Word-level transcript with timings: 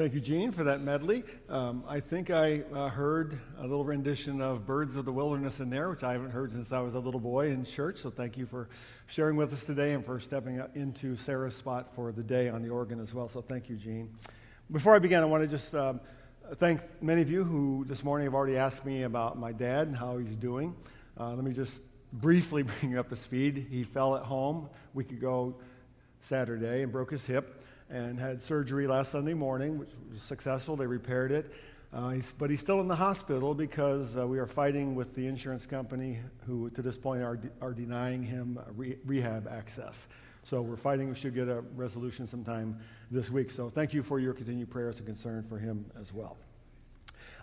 Thank 0.00 0.14
you, 0.14 0.20
Gene, 0.20 0.50
for 0.50 0.64
that 0.64 0.80
medley. 0.80 1.24
Um, 1.50 1.84
I 1.86 2.00
think 2.00 2.30
I 2.30 2.62
uh, 2.72 2.88
heard 2.88 3.38
a 3.58 3.60
little 3.60 3.84
rendition 3.84 4.40
of 4.40 4.64
Birds 4.64 4.96
of 4.96 5.04
the 5.04 5.12
Wilderness 5.12 5.60
in 5.60 5.68
there, 5.68 5.90
which 5.90 6.02
I 6.02 6.12
haven't 6.12 6.30
heard 6.30 6.52
since 6.52 6.72
I 6.72 6.80
was 6.80 6.94
a 6.94 6.98
little 6.98 7.20
boy 7.20 7.50
in 7.50 7.66
church. 7.66 7.98
So 7.98 8.08
thank 8.08 8.38
you 8.38 8.46
for 8.46 8.70
sharing 9.08 9.36
with 9.36 9.52
us 9.52 9.62
today 9.62 9.92
and 9.92 10.02
for 10.02 10.18
stepping 10.18 10.62
into 10.74 11.16
Sarah's 11.16 11.54
spot 11.54 11.94
for 11.94 12.12
the 12.12 12.22
day 12.22 12.48
on 12.48 12.62
the 12.62 12.70
organ 12.70 12.98
as 12.98 13.12
well. 13.12 13.28
So 13.28 13.42
thank 13.42 13.68
you, 13.68 13.76
Gene. 13.76 14.08
Before 14.72 14.94
I 14.94 15.00
begin, 15.00 15.20
I 15.20 15.26
want 15.26 15.42
to 15.42 15.46
just 15.46 15.74
um, 15.74 16.00
thank 16.54 16.80
many 17.02 17.20
of 17.20 17.30
you 17.30 17.44
who 17.44 17.84
this 17.86 18.02
morning 18.02 18.24
have 18.24 18.34
already 18.34 18.56
asked 18.56 18.86
me 18.86 19.02
about 19.02 19.36
my 19.36 19.52
dad 19.52 19.86
and 19.86 19.94
how 19.94 20.16
he's 20.16 20.34
doing. 20.34 20.74
Uh, 21.18 21.34
let 21.34 21.44
me 21.44 21.52
just 21.52 21.78
briefly 22.14 22.62
bring 22.80 22.92
you 22.92 23.00
up 23.00 23.10
to 23.10 23.16
speed. 23.16 23.66
He 23.70 23.84
fell 23.84 24.16
at 24.16 24.22
home 24.22 24.70
a 24.72 24.96
week 24.96 25.12
ago 25.12 25.56
Saturday 26.22 26.84
and 26.84 26.90
broke 26.90 27.10
his 27.10 27.26
hip 27.26 27.59
and 27.90 28.18
had 28.18 28.40
surgery 28.40 28.86
last 28.86 29.12
Sunday 29.12 29.34
morning, 29.34 29.78
which 29.78 29.90
was 30.12 30.22
successful. 30.22 30.76
They 30.76 30.86
repaired 30.86 31.32
it. 31.32 31.52
Uh, 31.92 32.10
he's, 32.10 32.32
but 32.38 32.50
he's 32.50 32.60
still 32.60 32.80
in 32.80 32.86
the 32.86 32.94
hospital 32.94 33.52
because 33.52 34.16
uh, 34.16 34.24
we 34.24 34.38
are 34.38 34.46
fighting 34.46 34.94
with 34.94 35.14
the 35.16 35.26
insurance 35.26 35.66
company 35.66 36.20
who, 36.46 36.70
to 36.70 36.82
this 36.82 36.96
point, 36.96 37.22
are, 37.22 37.36
de- 37.36 37.50
are 37.60 37.72
denying 37.72 38.22
him 38.22 38.60
re- 38.76 38.96
rehab 39.04 39.48
access. 39.48 40.06
So 40.44 40.62
we're 40.62 40.76
fighting. 40.76 41.08
We 41.08 41.16
should 41.16 41.34
get 41.34 41.48
a 41.48 41.62
resolution 41.74 42.28
sometime 42.28 42.78
this 43.10 43.28
week. 43.28 43.50
So 43.50 43.68
thank 43.68 43.92
you 43.92 44.04
for 44.04 44.20
your 44.20 44.34
continued 44.34 44.70
prayers 44.70 44.98
and 44.98 45.06
concern 45.06 45.44
for 45.48 45.58
him 45.58 45.84
as 46.00 46.12
well. 46.14 46.36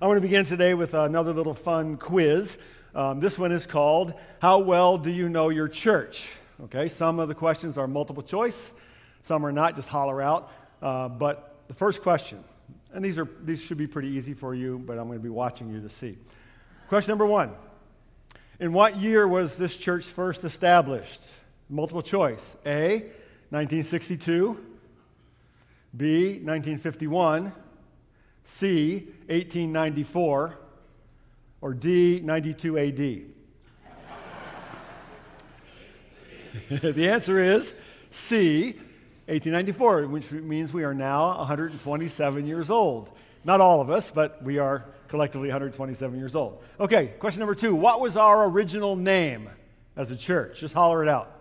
I 0.02 0.08
want 0.08 0.18
to 0.18 0.22
begin 0.22 0.46
today 0.46 0.74
with 0.74 0.94
another 0.94 1.34
little 1.34 1.54
fun 1.54 1.98
quiz. 1.98 2.58
Um, 2.96 3.20
this 3.20 3.38
one 3.38 3.52
is 3.52 3.66
called 3.66 4.14
How 4.42 4.60
Well 4.60 4.98
Do 4.98 5.12
You 5.12 5.28
Know 5.28 5.50
Your 5.50 5.68
Church? 5.68 6.30
Okay, 6.64 6.88
some 6.88 7.20
of 7.20 7.28
the 7.28 7.36
questions 7.36 7.78
are 7.78 7.88
multiple 7.88 8.24
choice. 8.24 8.72
Some 9.28 9.46
are 9.46 9.52
not, 9.52 9.76
just 9.76 9.90
holler 9.90 10.22
out. 10.22 10.50
Uh, 10.82 11.10
but 11.10 11.58
the 11.68 11.74
first 11.74 12.02
question, 12.02 12.42
and 12.94 13.04
these, 13.04 13.20
are, 13.20 13.28
these 13.44 13.62
should 13.62 13.78
be 13.78 13.86
pretty 13.86 14.08
easy 14.08 14.34
for 14.34 14.56
you, 14.56 14.82
but 14.86 14.98
I'm 14.98 15.08
going 15.08 15.20
to 15.20 15.24
be 15.24 15.28
watching 15.28 15.70
you 15.70 15.82
to 15.82 15.90
see. 15.90 16.18
Question 16.88 17.12
number 17.12 17.26
one 17.26 17.52
In 18.62 18.72
what 18.72 18.98
year 18.98 19.28
was 19.28 19.56
this 19.56 19.76
church 19.76 20.06
first 20.06 20.46
established? 20.46 21.22
Multiple 21.70 22.02
choice 22.02 22.56
A, 22.66 23.00
1962, 23.50 24.66
B, 25.98 26.40
1951, 26.42 27.52
C, 28.46 28.94
1894, 29.28 30.58
or 31.60 31.74
D, 31.74 32.22
92 32.24 32.78
AD? 32.78 32.96
the 36.96 37.10
answer 37.10 37.40
is 37.40 37.74
C, 38.12 38.80
1894, 39.28 40.08
which 40.08 40.32
means 40.32 40.74
we 40.74 40.84
are 40.84 40.94
now 40.94 41.38
127 41.38 42.48
years 42.48 42.70
old. 42.70 43.10
Not 43.44 43.60
all 43.60 43.82
of 43.82 43.90
us, 43.90 44.10
but 44.10 44.42
we 44.42 44.58
are 44.58 44.86
collectively 45.10 45.50
127 45.50 46.18
years 46.18 46.36
old. 46.36 46.64
Okay, 46.80 47.08
question 47.20 47.40
number 47.40 47.56
two. 47.56 47.76
What 47.76 48.00
was 48.00 48.16
our 48.16 48.48
original 48.50 48.96
name 48.96 49.50
as 49.98 50.12
a 50.12 50.16
church? 50.16 50.60
Just 50.60 50.74
holler 50.74 51.04
it 51.04 51.10
out. 51.10 51.34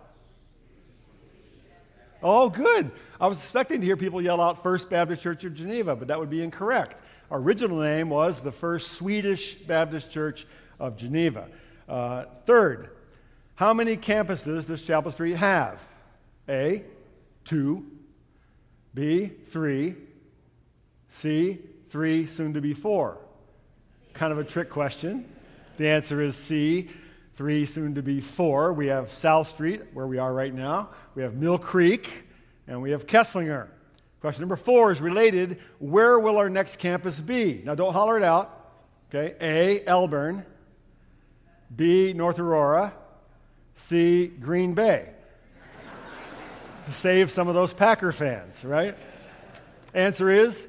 Oh, 2.21 2.49
good. 2.49 2.91
I 3.21 3.27
was 3.27 3.37
expecting 3.37 3.79
to 3.79 3.85
hear 3.85 3.95
people 3.95 4.21
yell 4.21 4.41
out 4.41 4.63
First 4.63 4.89
Baptist 4.89 5.21
Church 5.21 5.43
of 5.45 5.53
Geneva, 5.53 5.95
but 5.95 6.09
that 6.09 6.19
would 6.19 6.29
be 6.29 6.43
incorrect. 6.43 7.01
Our 7.31 7.39
original 7.39 7.79
name 7.79 8.09
was 8.09 8.41
the 8.41 8.51
First 8.51 8.93
Swedish 8.93 9.55
Baptist 9.55 10.11
Church 10.11 10.45
of 10.79 10.97
Geneva. 10.97 11.47
Uh, 11.87 12.25
third, 12.45 12.89
how 13.55 13.73
many 13.73 13.95
campuses 13.95 14.65
does 14.67 14.81
Chapel 14.81 15.11
Street 15.11 15.35
have? 15.35 15.85
A, 16.49 16.83
2, 17.47 17.85
B, 18.93 19.27
3, 19.47 19.95
C, 21.09 21.59
3, 21.89 22.27
soon 22.27 22.53
to 22.53 22.61
be 22.61 22.73
4. 22.73 23.17
Kind 24.13 24.33
of 24.33 24.37
a 24.37 24.43
trick 24.43 24.69
question. 24.69 25.25
The 25.77 25.87
answer 25.87 26.21
is 26.21 26.35
C, 26.35 26.89
3, 27.35 27.65
soon 27.65 27.95
to 27.95 28.01
be 28.01 28.19
4. 28.19 28.73
We 28.73 28.87
have 28.87 29.13
South 29.13 29.47
Street, 29.47 29.81
where 29.93 30.07
we 30.07 30.17
are 30.17 30.33
right 30.33 30.53
now. 30.53 30.89
We 31.15 31.23
have 31.23 31.35
Mill 31.35 31.57
Creek, 31.57 32.25
and 32.67 32.81
we 32.81 32.91
have 32.91 33.07
Keslinger. 33.07 33.67
Question 34.19 34.41
number 34.41 34.57
4 34.57 34.91
is 34.91 34.99
related. 34.99 35.59
Where 35.79 36.19
will 36.19 36.37
our 36.37 36.49
next 36.49 36.79
campus 36.79 37.17
be? 37.17 37.61
Now, 37.63 37.75
don't 37.75 37.93
holler 37.93 38.17
it 38.17 38.23
out. 38.23 38.73
Okay, 39.09 39.35
A, 39.39 39.85
Elburn. 39.85 40.43
B, 41.73 42.11
North 42.11 42.39
Aurora. 42.39 42.91
C, 43.75 44.27
Green 44.27 44.73
Bay 44.73 45.11
save 46.91 47.31
some 47.31 47.47
of 47.47 47.55
those 47.55 47.73
Packer 47.73 48.11
fans, 48.11 48.63
right? 48.63 48.95
Answer 49.93 50.29
is 50.29 50.65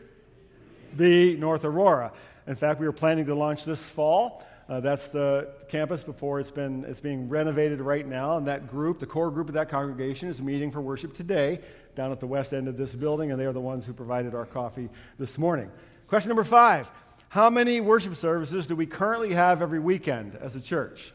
B, 0.96 1.36
North 1.38 1.64
Aurora. 1.64 2.12
In 2.46 2.56
fact, 2.56 2.80
we 2.80 2.86
were 2.86 2.92
planning 2.92 3.26
to 3.26 3.34
launch 3.34 3.64
this 3.64 3.82
fall. 3.82 4.42
Uh, 4.68 4.80
that's 4.80 5.08
the 5.08 5.48
campus 5.68 6.02
before 6.02 6.40
it's 6.40 6.50
been 6.50 6.84
it's 6.84 7.00
being 7.00 7.28
renovated 7.28 7.80
right 7.80 8.06
now, 8.06 8.36
and 8.36 8.46
that 8.46 8.68
group, 8.68 8.98
the 8.98 9.06
core 9.06 9.30
group 9.30 9.48
of 9.48 9.54
that 9.54 9.68
congregation, 9.68 10.28
is 10.28 10.42
meeting 10.42 10.70
for 10.70 10.80
worship 10.80 11.14
today 11.14 11.60
down 11.94 12.12
at 12.12 12.20
the 12.20 12.26
west 12.26 12.52
end 12.52 12.68
of 12.68 12.76
this 12.76 12.94
building, 12.94 13.30
and 13.30 13.40
they 13.40 13.46
are 13.46 13.52
the 13.52 13.60
ones 13.60 13.86
who 13.86 13.94
provided 13.94 14.34
our 14.34 14.44
coffee 14.44 14.90
this 15.18 15.38
morning. 15.38 15.70
Question 16.06 16.28
number 16.28 16.44
five: 16.44 16.90
How 17.30 17.48
many 17.48 17.80
worship 17.80 18.14
services 18.14 18.66
do 18.66 18.76
we 18.76 18.84
currently 18.84 19.32
have 19.32 19.62
every 19.62 19.78
weekend 19.78 20.36
as 20.36 20.54
a 20.54 20.60
church? 20.60 21.14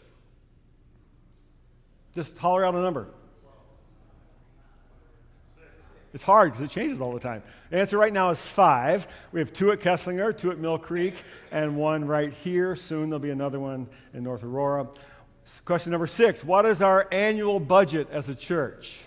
Just 2.15 2.35
holler 2.37 2.65
out 2.65 2.73
a 2.73 2.81
number. 2.81 3.07
It's 6.13 6.23
hard 6.23 6.51
because 6.51 6.65
it 6.65 6.69
changes 6.69 7.01
all 7.01 7.11
the 7.11 7.19
time. 7.19 7.41
The 7.71 7.77
answer 7.77 7.97
right 7.97 8.13
now 8.13 8.29
is 8.29 8.39
five. 8.39 9.07
We 9.31 9.39
have 9.39 9.51
two 9.51 9.71
at 9.71 9.79
Keslinger, 9.79 10.37
two 10.37 10.51
at 10.51 10.59
Mill 10.59 10.77
Creek, 10.77 11.15
and 11.51 11.75
one 11.75 12.05
right 12.05 12.31
here. 12.31 12.75
Soon 12.75 13.09
there'll 13.09 13.19
be 13.19 13.31
another 13.31 13.59
one 13.59 13.87
in 14.13 14.23
North 14.23 14.43
Aurora. 14.43 14.87
Question 15.65 15.91
number 15.91 16.07
six 16.07 16.43
What 16.43 16.65
is 16.65 16.81
our 16.81 17.07
annual 17.11 17.59
budget 17.59 18.07
as 18.11 18.29
a 18.29 18.35
church? 18.35 18.99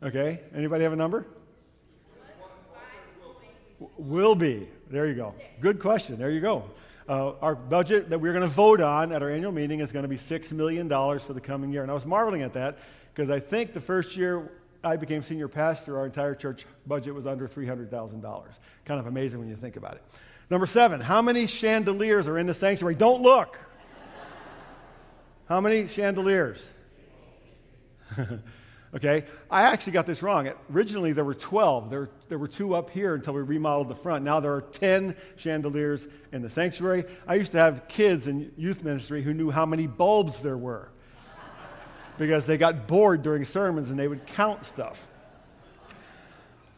Okay, 0.00 0.42
anybody 0.54 0.84
have 0.84 0.92
a 0.92 0.96
number? 0.96 1.26
Will 3.96 4.34
be. 4.34 4.68
There 4.90 5.06
you 5.06 5.14
go. 5.14 5.34
Good 5.60 5.80
question. 5.80 6.18
There 6.18 6.30
you 6.30 6.40
go. 6.40 6.70
Uh, 7.08 7.32
our 7.40 7.54
budget 7.54 8.10
that 8.10 8.20
we're 8.20 8.34
going 8.34 8.42
to 8.42 8.54
vote 8.54 8.82
on 8.82 9.12
at 9.12 9.22
our 9.22 9.30
annual 9.30 9.50
meeting 9.50 9.80
is 9.80 9.90
going 9.90 10.02
to 10.02 10.08
be 10.08 10.18
$6 10.18 10.52
million 10.52 10.88
for 10.90 11.32
the 11.32 11.40
coming 11.40 11.72
year. 11.72 11.80
And 11.80 11.90
I 11.90 11.94
was 11.94 12.04
marveling 12.04 12.42
at 12.42 12.52
that 12.52 12.78
because 13.14 13.30
I 13.30 13.40
think 13.40 13.72
the 13.72 13.80
first 13.80 14.14
year 14.14 14.52
I 14.84 14.96
became 14.96 15.22
senior 15.22 15.48
pastor, 15.48 15.98
our 15.98 16.04
entire 16.04 16.34
church 16.34 16.66
budget 16.86 17.14
was 17.14 17.26
under 17.26 17.48
$300,000. 17.48 18.44
Kind 18.84 19.00
of 19.00 19.06
amazing 19.06 19.38
when 19.38 19.48
you 19.48 19.56
think 19.56 19.76
about 19.76 19.94
it. 19.94 20.02
Number 20.50 20.66
seven, 20.66 21.00
how 21.00 21.22
many 21.22 21.46
chandeliers 21.46 22.26
are 22.26 22.36
in 22.36 22.46
the 22.46 22.54
sanctuary? 22.54 22.94
Don't 22.94 23.22
look. 23.22 23.58
how 25.48 25.62
many 25.62 25.88
chandeliers? 25.88 26.62
Okay? 28.94 29.24
I 29.50 29.62
actually 29.62 29.92
got 29.92 30.06
this 30.06 30.22
wrong. 30.22 30.50
Originally, 30.72 31.12
there 31.12 31.24
were 31.24 31.34
12. 31.34 31.90
There, 31.90 32.10
there 32.28 32.38
were 32.38 32.48
two 32.48 32.74
up 32.74 32.90
here 32.90 33.14
until 33.14 33.34
we 33.34 33.42
remodeled 33.42 33.88
the 33.88 33.94
front. 33.94 34.24
Now 34.24 34.40
there 34.40 34.54
are 34.54 34.62
10 34.62 35.14
chandeliers 35.36 36.06
in 36.32 36.42
the 36.42 36.50
sanctuary. 36.50 37.04
I 37.26 37.34
used 37.34 37.52
to 37.52 37.58
have 37.58 37.86
kids 37.88 38.26
in 38.26 38.52
youth 38.56 38.82
ministry 38.82 39.22
who 39.22 39.34
knew 39.34 39.50
how 39.50 39.66
many 39.66 39.86
bulbs 39.86 40.40
there 40.40 40.56
were 40.56 40.88
because 42.18 42.46
they 42.46 42.56
got 42.56 42.86
bored 42.86 43.22
during 43.22 43.44
sermons 43.44 43.90
and 43.90 43.98
they 43.98 44.08
would 44.08 44.26
count 44.26 44.64
stuff. 44.64 45.06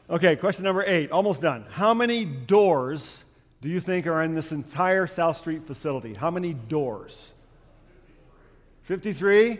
Okay, 0.09 0.35
question 0.35 0.65
number 0.65 0.83
eight, 0.85 1.13
almost 1.13 1.41
done. 1.41 1.65
How 1.71 1.95
many 1.95 2.25
doors 2.25 3.23
do 3.61 3.69
you 3.69 3.79
think 3.79 4.09
are 4.09 4.23
in 4.23 4.35
this 4.35 4.51
entire 4.51 5.07
South 5.07 5.37
Street 5.37 5.69
facility? 5.69 6.15
How 6.15 6.33
many 6.33 6.53
doors? 6.55 7.33
53? 8.83 9.59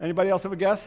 Anybody 0.00 0.30
else 0.30 0.42
have 0.42 0.52
a 0.52 0.56
guess? 0.56 0.86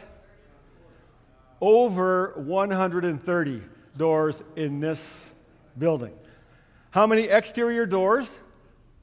Over 1.60 2.34
130 2.36 3.62
doors 3.96 4.42
in 4.56 4.80
this 4.80 5.24
building. 5.76 6.12
How 6.90 7.06
many 7.06 7.24
exterior 7.24 7.86
doors? 7.86 8.38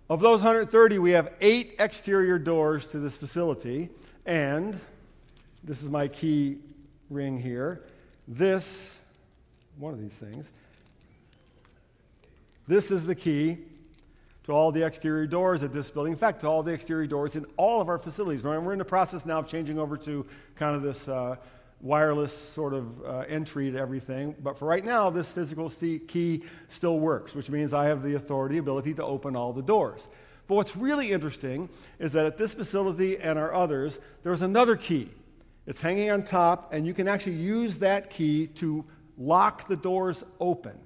Of 0.09 0.19
those 0.19 0.39
130, 0.39 0.99
we 0.99 1.11
have 1.11 1.33
eight 1.41 1.75
exterior 1.79 2.37
doors 2.37 2.85
to 2.87 2.99
this 2.99 3.17
facility. 3.17 3.89
And 4.25 4.79
this 5.63 5.81
is 5.81 5.89
my 5.89 6.07
key 6.07 6.59
ring 7.09 7.39
here. 7.39 7.81
This, 8.27 8.91
one 9.77 9.93
of 9.93 9.99
these 9.99 10.13
things, 10.13 10.49
this 12.67 12.91
is 12.91 13.05
the 13.05 13.15
key 13.15 13.57
to 14.45 14.51
all 14.51 14.71
the 14.71 14.85
exterior 14.85 15.25
doors 15.25 15.63
at 15.63 15.73
this 15.73 15.89
building. 15.89 16.13
In 16.13 16.19
fact, 16.19 16.41
to 16.41 16.47
all 16.47 16.61
the 16.61 16.71
exterior 16.71 17.07
doors 17.07 17.35
in 17.35 17.45
all 17.57 17.81
of 17.81 17.89
our 17.89 17.97
facilities. 17.97 18.43
We're 18.43 18.73
in 18.73 18.79
the 18.79 18.85
process 18.85 19.25
now 19.25 19.39
of 19.39 19.47
changing 19.47 19.79
over 19.79 19.97
to 19.97 20.25
kind 20.55 20.75
of 20.75 20.83
this 20.83 21.07
uh, 21.07 21.37
wireless 21.81 22.35
sort 22.35 22.73
of 22.73 23.03
uh, 23.03 23.19
entry 23.27 23.71
to 23.71 23.77
everything. 23.77 24.35
But 24.41 24.57
for 24.57 24.65
right 24.67 24.85
now, 24.85 25.09
this 25.09 25.31
physical 25.31 25.69
key 25.69 26.43
still 26.69 26.99
works, 26.99 27.33
which 27.33 27.49
means 27.49 27.73
I 27.73 27.85
have 27.85 28.03
the 28.03 28.15
authority, 28.15 28.59
ability 28.59 28.93
to 28.95 29.03
open 29.03 29.35
all 29.35 29.51
the 29.51 29.63
doors. 29.63 30.07
But 30.47 30.55
what's 30.55 30.75
really 30.75 31.11
interesting 31.11 31.69
is 31.97 32.11
that 32.11 32.27
at 32.27 32.37
this 32.37 32.53
facility 32.53 33.17
and 33.17 33.39
our 33.39 33.53
others, 33.53 33.99
there's 34.23 34.43
another 34.43 34.75
key. 34.75 35.09
It's 35.65 35.81
hanging 35.81 36.11
on 36.11 36.21
top, 36.21 36.71
and 36.71 36.85
you 36.85 36.93
can 36.93 37.07
actually 37.07 37.37
use 37.37 37.79
that 37.79 38.11
key 38.11 38.47
to 38.47 38.85
lock 39.17 39.67
the 39.67 39.75
doors 39.75 40.23
open. 40.39 40.77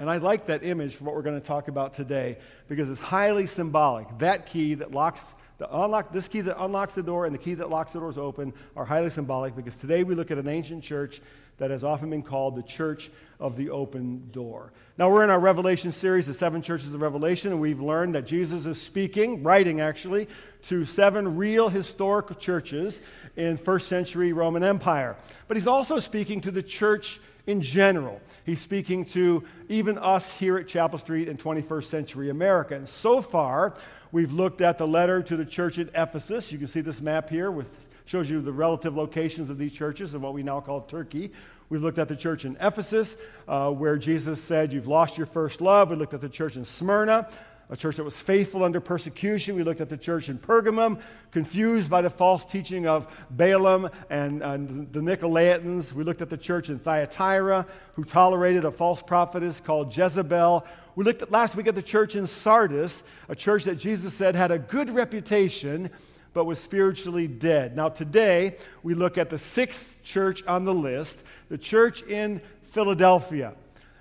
And 0.00 0.08
I 0.08 0.16
like 0.16 0.46
that 0.46 0.64
image 0.64 0.94
for 0.94 1.04
what 1.04 1.14
we're 1.14 1.22
going 1.22 1.38
to 1.38 1.46
talk 1.46 1.68
about 1.68 1.92
today 1.92 2.38
because 2.68 2.88
it's 2.88 3.00
highly 3.00 3.46
symbolic. 3.46 4.06
That 4.18 4.46
key 4.46 4.74
that 4.74 4.92
locks 4.92 5.22
the 5.58 5.68
unlock, 5.76 6.10
this 6.10 6.26
key 6.26 6.40
that 6.40 6.58
unlocks 6.58 6.94
the 6.94 7.02
door 7.02 7.26
and 7.26 7.34
the 7.34 7.38
key 7.38 7.52
that 7.52 7.68
locks 7.68 7.92
the 7.92 8.00
doors 8.00 8.16
open 8.16 8.54
are 8.74 8.86
highly 8.86 9.10
symbolic 9.10 9.54
because 9.54 9.76
today 9.76 10.02
we 10.02 10.14
look 10.14 10.30
at 10.30 10.38
an 10.38 10.48
ancient 10.48 10.82
church 10.82 11.20
that 11.58 11.70
has 11.70 11.84
often 11.84 12.08
been 12.08 12.22
called 12.22 12.56
the 12.56 12.62
church 12.62 13.10
of 13.38 13.58
the 13.58 13.68
open 13.68 14.26
door. 14.32 14.72
Now, 14.96 15.10
we're 15.10 15.22
in 15.22 15.28
our 15.28 15.38
Revelation 15.38 15.92
series, 15.92 16.26
the 16.26 16.32
seven 16.32 16.62
churches 16.62 16.94
of 16.94 17.02
Revelation, 17.02 17.52
and 17.52 17.60
we've 17.60 17.82
learned 17.82 18.14
that 18.14 18.26
Jesus 18.26 18.64
is 18.64 18.80
speaking, 18.80 19.42
writing 19.42 19.82
actually, 19.82 20.28
to 20.62 20.86
seven 20.86 21.36
real 21.36 21.68
historic 21.68 22.38
churches 22.38 23.02
in 23.36 23.58
first 23.58 23.88
century 23.88 24.32
Roman 24.32 24.64
Empire. 24.64 25.16
But 25.46 25.58
he's 25.58 25.66
also 25.66 26.00
speaking 26.00 26.40
to 26.40 26.50
the 26.50 26.62
church 26.62 27.20
in 27.46 27.62
general. 27.62 28.20
He's 28.44 28.60
speaking 28.60 29.04
to 29.06 29.44
even 29.68 29.98
us 29.98 30.30
here 30.32 30.58
at 30.58 30.68
Chapel 30.68 30.98
Street 30.98 31.28
in 31.28 31.36
21st 31.36 31.84
century 31.84 32.30
America. 32.30 32.74
And 32.74 32.88
so 32.88 33.22
far, 33.22 33.74
we've 34.12 34.32
looked 34.32 34.60
at 34.60 34.78
the 34.78 34.86
letter 34.86 35.22
to 35.22 35.36
the 35.36 35.44
church 35.44 35.78
at 35.78 35.88
Ephesus. 35.94 36.50
You 36.50 36.58
can 36.58 36.68
see 36.68 36.80
this 36.80 37.00
map 37.00 37.30
here 37.30 37.50
with 37.50 37.68
shows 38.10 38.28
you 38.28 38.40
the 38.40 38.50
relative 38.50 38.96
locations 38.96 39.50
of 39.50 39.58
these 39.58 39.70
churches 39.70 40.14
in 40.14 40.20
what 40.20 40.34
we 40.34 40.42
now 40.42 40.60
call 40.60 40.80
Turkey. 40.80 41.30
We've 41.68 41.80
looked 41.80 42.00
at 42.00 42.08
the 42.08 42.16
church 42.16 42.44
in 42.44 42.56
Ephesus, 42.60 43.16
uh, 43.46 43.70
where 43.70 43.96
Jesus 43.96 44.42
said, 44.42 44.72
You've 44.72 44.88
lost 44.88 45.16
your 45.16 45.28
first 45.28 45.60
love. 45.60 45.90
We 45.90 45.96
looked 45.96 46.14
at 46.14 46.20
the 46.20 46.28
church 46.28 46.56
in 46.56 46.64
Smyrna, 46.64 47.28
a 47.70 47.76
church 47.76 47.96
that 47.96 48.04
was 48.04 48.16
faithful 48.16 48.64
under 48.64 48.80
persecution. 48.80 49.54
We 49.54 49.62
looked 49.62 49.80
at 49.80 49.88
the 49.88 49.96
church 49.96 50.28
in 50.28 50.38
Pergamum, 50.38 51.00
confused 51.30 51.88
by 51.88 52.02
the 52.02 52.10
false 52.10 52.44
teaching 52.44 52.88
of 52.88 53.06
Balaam 53.30 53.88
and, 54.10 54.42
and 54.42 54.92
the 54.92 55.00
Nicolaitans. 55.00 55.92
We 55.92 56.02
looked 56.02 56.20
at 56.20 56.30
the 56.30 56.36
church 56.36 56.68
in 56.68 56.80
Thyatira, 56.80 57.66
who 57.94 58.04
tolerated 58.04 58.64
a 58.64 58.72
false 58.72 59.02
prophetess 59.02 59.60
called 59.60 59.96
Jezebel. 59.96 60.66
We 60.96 61.04
looked 61.04 61.22
at 61.22 61.30
last 61.30 61.54
week 61.54 61.68
at 61.68 61.76
the 61.76 61.82
church 61.82 62.16
in 62.16 62.26
Sardis, 62.26 63.04
a 63.28 63.36
church 63.36 63.64
that 63.64 63.76
Jesus 63.76 64.14
said 64.14 64.34
had 64.34 64.50
a 64.50 64.58
good 64.58 64.90
reputation 64.90 65.90
but 66.32 66.44
was 66.44 66.58
spiritually 66.58 67.26
dead. 67.26 67.76
Now, 67.76 67.88
today, 67.88 68.56
we 68.82 68.94
look 68.94 69.18
at 69.18 69.30
the 69.30 69.38
sixth 69.38 70.02
church 70.02 70.44
on 70.46 70.64
the 70.64 70.74
list, 70.74 71.24
the 71.48 71.58
church 71.58 72.02
in 72.02 72.40
Philadelphia. 72.62 73.54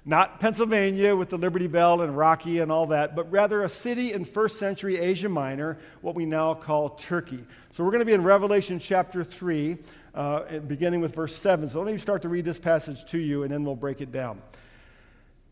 Not 0.10 0.40
Pennsylvania 0.40 1.16
with 1.16 1.30
the 1.30 1.38
Liberty 1.38 1.68
Bell 1.68 2.02
and 2.02 2.18
Rocky 2.18 2.62
and 2.62 2.72
all 2.72 2.88
that, 2.88 3.16
but 3.16 3.32
rather 3.32 3.62
a 3.62 3.70
city 3.70 4.12
in 4.12 4.26
first 4.26 4.58
century 4.58 4.98
Asia 4.98 5.30
Minor, 5.30 5.78
what 6.02 6.16
we 6.16 6.26
now 6.26 6.56
call 6.56 6.90
Turkey. 6.90 7.46
So 7.74 7.84
we're 7.84 7.92
going 7.92 8.00
to 8.00 8.08
be 8.08 8.14
in 8.14 8.24
Revelation 8.24 8.80
chapter 8.80 9.24
3, 9.24 9.78
uh, 10.16 10.58
beginning 10.62 11.02
with 11.02 11.14
verse 11.14 11.36
7. 11.36 11.70
So 11.70 11.84
let 11.84 11.94
me 11.94 12.00
start 12.00 12.24
to 12.24 12.28
read 12.28 12.44
this 12.44 12.58
passage 12.58 13.06
to 13.12 13.20
you, 13.20 13.44
and 13.44 13.54
then 13.54 13.64
we'll 13.64 13.76
break 13.76 14.02
it 14.02 14.12
down. 14.12 14.42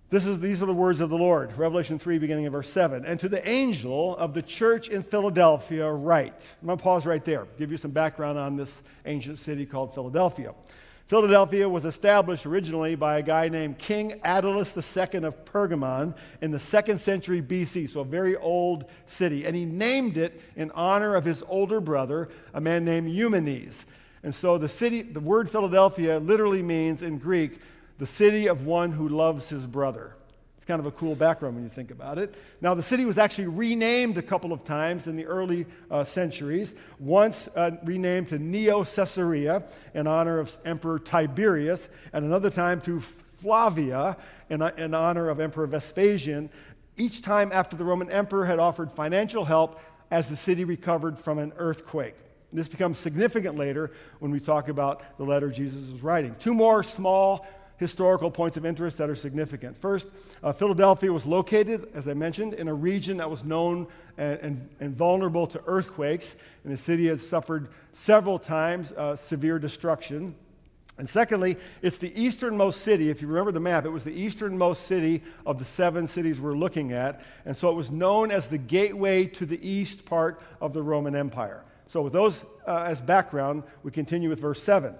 This 0.10 0.26
is, 0.26 0.40
these 0.40 0.60
are 0.64 0.66
the 0.66 0.74
words 0.74 1.02
of 1.02 1.12
the 1.12 1.18
Lord, 1.20 1.56
Revelation 1.56 2.00
3, 2.00 2.18
beginning 2.18 2.46
in 2.46 2.52
verse 2.52 2.72
7. 2.72 3.06
And 3.06 3.20
to 3.20 3.30
the 3.30 3.48
angel 3.48 4.18
of 4.18 4.34
the 4.34 4.42
church 4.42 4.90
in 4.90 5.04
Philadelphia, 5.04 5.88
write. 5.88 6.48
I'm 6.64 6.66
going 6.66 6.80
to 6.80 6.84
pause 6.84 7.06
right 7.06 7.24
there, 7.24 7.46
give 7.60 7.70
you 7.70 7.78
some 7.78 7.92
background 7.92 8.40
on 8.40 8.58
this 8.58 8.82
ancient 9.06 9.38
city 9.38 9.68
called 9.68 9.94
Philadelphia. 9.94 10.56
Philadelphia 11.08 11.70
was 11.70 11.86
established 11.86 12.46
originally 12.46 12.94
by 12.96 13.18
a 13.18 13.22
guy 13.22 13.48
named 13.48 13.78
King 13.78 14.20
Attalus 14.26 14.76
II 14.76 15.24
of 15.24 15.46
Pergamon 15.46 16.14
in 16.42 16.52
the 16.52 16.60
second 16.60 16.98
century 16.98 17.42
BC, 17.42 17.90
so 17.90 18.02
a 18.02 18.06
very 18.06 18.36
old 18.36 18.84
city. 19.06 19.46
And 19.46 19.56
he 19.56 19.64
named 19.64 20.18
it 20.18 20.42
in 20.58 20.70
honor 20.72 21.16
of 21.16 21.24
his 21.24 21.44
older 21.48 21.80
brother, 21.80 22.28
a 22.54 22.60
man 22.60 22.84
named 22.84 23.10
Eumenes. 23.10 23.86
And 24.22 24.36
so 24.36 24.58
the 24.58 24.68
city, 24.68 25.02
the 25.02 25.22
word 25.22 25.50
Philadelphia 25.50 26.20
literally 26.20 26.62
means 26.62 27.02
in 27.02 27.20
Greek, 27.20 27.62
the 28.00 28.08
city 28.08 28.48
of 28.48 28.66
one 28.66 28.92
who 28.92 29.08
loves 29.08 29.48
his 29.48 29.66
brother. 29.66 30.14
Kind 30.68 30.82
of 30.82 30.86
a 30.86 30.92
cool 30.92 31.16
background 31.16 31.56
when 31.56 31.64
you 31.64 31.70
think 31.70 31.92
about 31.92 32.18
it. 32.18 32.36
Now, 32.60 32.74
the 32.74 32.84
city 32.84 33.06
was 33.06 33.18
actually 33.18 33.48
renamed 33.48 34.18
a 34.18 34.22
couple 34.22 34.52
of 34.52 34.66
times 34.66 35.08
in 35.08 35.16
the 35.16 35.26
early 35.26 35.66
uh, 35.90 36.04
centuries. 36.04 36.74
Once 37.00 37.48
uh, 37.56 37.72
renamed 37.86 38.28
to 38.30 38.40
Neo 38.40 38.84
Caesarea 38.84 39.64
in 39.94 40.08
honor 40.08 40.40
of 40.40 40.56
Emperor 40.66 41.00
Tiberius, 41.00 41.88
and 42.12 42.26
another 42.26 42.50
time 42.50 42.82
to 42.82 43.00
Flavia 43.00 44.18
in, 44.50 44.62
uh, 44.62 44.72
in 44.78 44.94
honor 44.94 45.30
of 45.30 45.40
Emperor 45.40 45.68
Vespasian. 45.68 46.50
Each 46.98 47.22
time 47.22 47.52
after 47.54 47.78
the 47.78 47.86
Roman 47.86 48.10
emperor 48.12 48.46
had 48.46 48.60
offered 48.60 48.92
financial 48.92 49.46
help 49.46 49.80
as 50.12 50.28
the 50.28 50.36
city 50.36 50.66
recovered 50.66 51.18
from 51.18 51.40
an 51.40 51.54
earthquake. 51.58 52.16
This 52.52 52.68
becomes 52.68 52.98
significant 52.98 53.58
later 53.58 53.92
when 54.20 54.32
we 54.32 54.40
talk 54.40 54.70
about 54.70 55.18
the 55.18 55.24
letter 55.24 55.50
Jesus 55.50 55.82
is 55.82 56.02
writing. 56.02 56.36
Two 56.40 56.54
more 56.54 56.82
small 56.84 57.46
historical 57.78 58.32
points 58.32 58.58
of 58.58 58.66
interest 58.66 58.98
that 58.98 59.10
are 59.10 59.16
significant. 59.16 59.78
First, 59.78 60.08
uh, 60.44 60.52
Philadelphia 60.52 61.14
was 61.14 61.26
located, 61.26 61.90
as 61.94 62.08
I 62.08 62.14
mentioned, 62.14 62.56
in 62.56 62.68
a 62.68 62.74
region 62.74 63.18
that 63.18 63.30
was 63.30 63.44
known 63.44 63.88
and, 64.18 64.40
and, 64.40 64.70
and 64.80 64.96
vulnerable 64.96 65.48
to 65.48 65.62
earthquakes, 65.68 66.36
and 66.64 66.74
the 66.74 66.78
city 66.78 67.08
has 67.08 67.28
suffered 67.28 67.70
several 67.94 68.40
times 68.40 68.92
uh, 68.94 69.16
severe 69.16 69.60
destruction. 69.60 70.36
And 70.98 71.08
secondly, 71.08 71.58
it's 71.84 71.98
the 71.98 72.20
easternmost 72.20 72.82
city. 72.82 73.12
If 73.12 73.22
you 73.22 73.28
remember 73.28 73.52
the 73.52 73.60
map, 73.60 73.86
it 73.86 73.90
was 73.90 74.04
the 74.04 74.20
easternmost 74.20 74.88
city 74.88 75.22
of 75.46 75.60
the 75.60 75.66
seven 75.66 76.08
cities 76.08 76.42
we're 76.42 76.56
looking 76.56 76.92
at. 76.92 77.22
And 77.46 77.56
so 77.56 77.70
it 77.70 77.76
was 77.76 77.92
known 77.92 78.32
as 78.32 78.48
the 78.48 78.58
gateway 78.58 79.28
to 79.28 79.46
the 79.46 79.68
east 79.68 80.06
part 80.06 80.42
of 80.60 80.74
the 80.74 80.82
Roman 80.82 81.16
Empire. 81.16 81.64
So, 81.90 82.02
with 82.02 82.14
those 82.14 82.44
uh, 82.68 82.84
as 82.88 83.02
background, 83.02 83.64
we 83.84 83.92
continue 83.92 84.28
with 84.28 84.42
verse 84.42 84.62
7. 84.62 84.94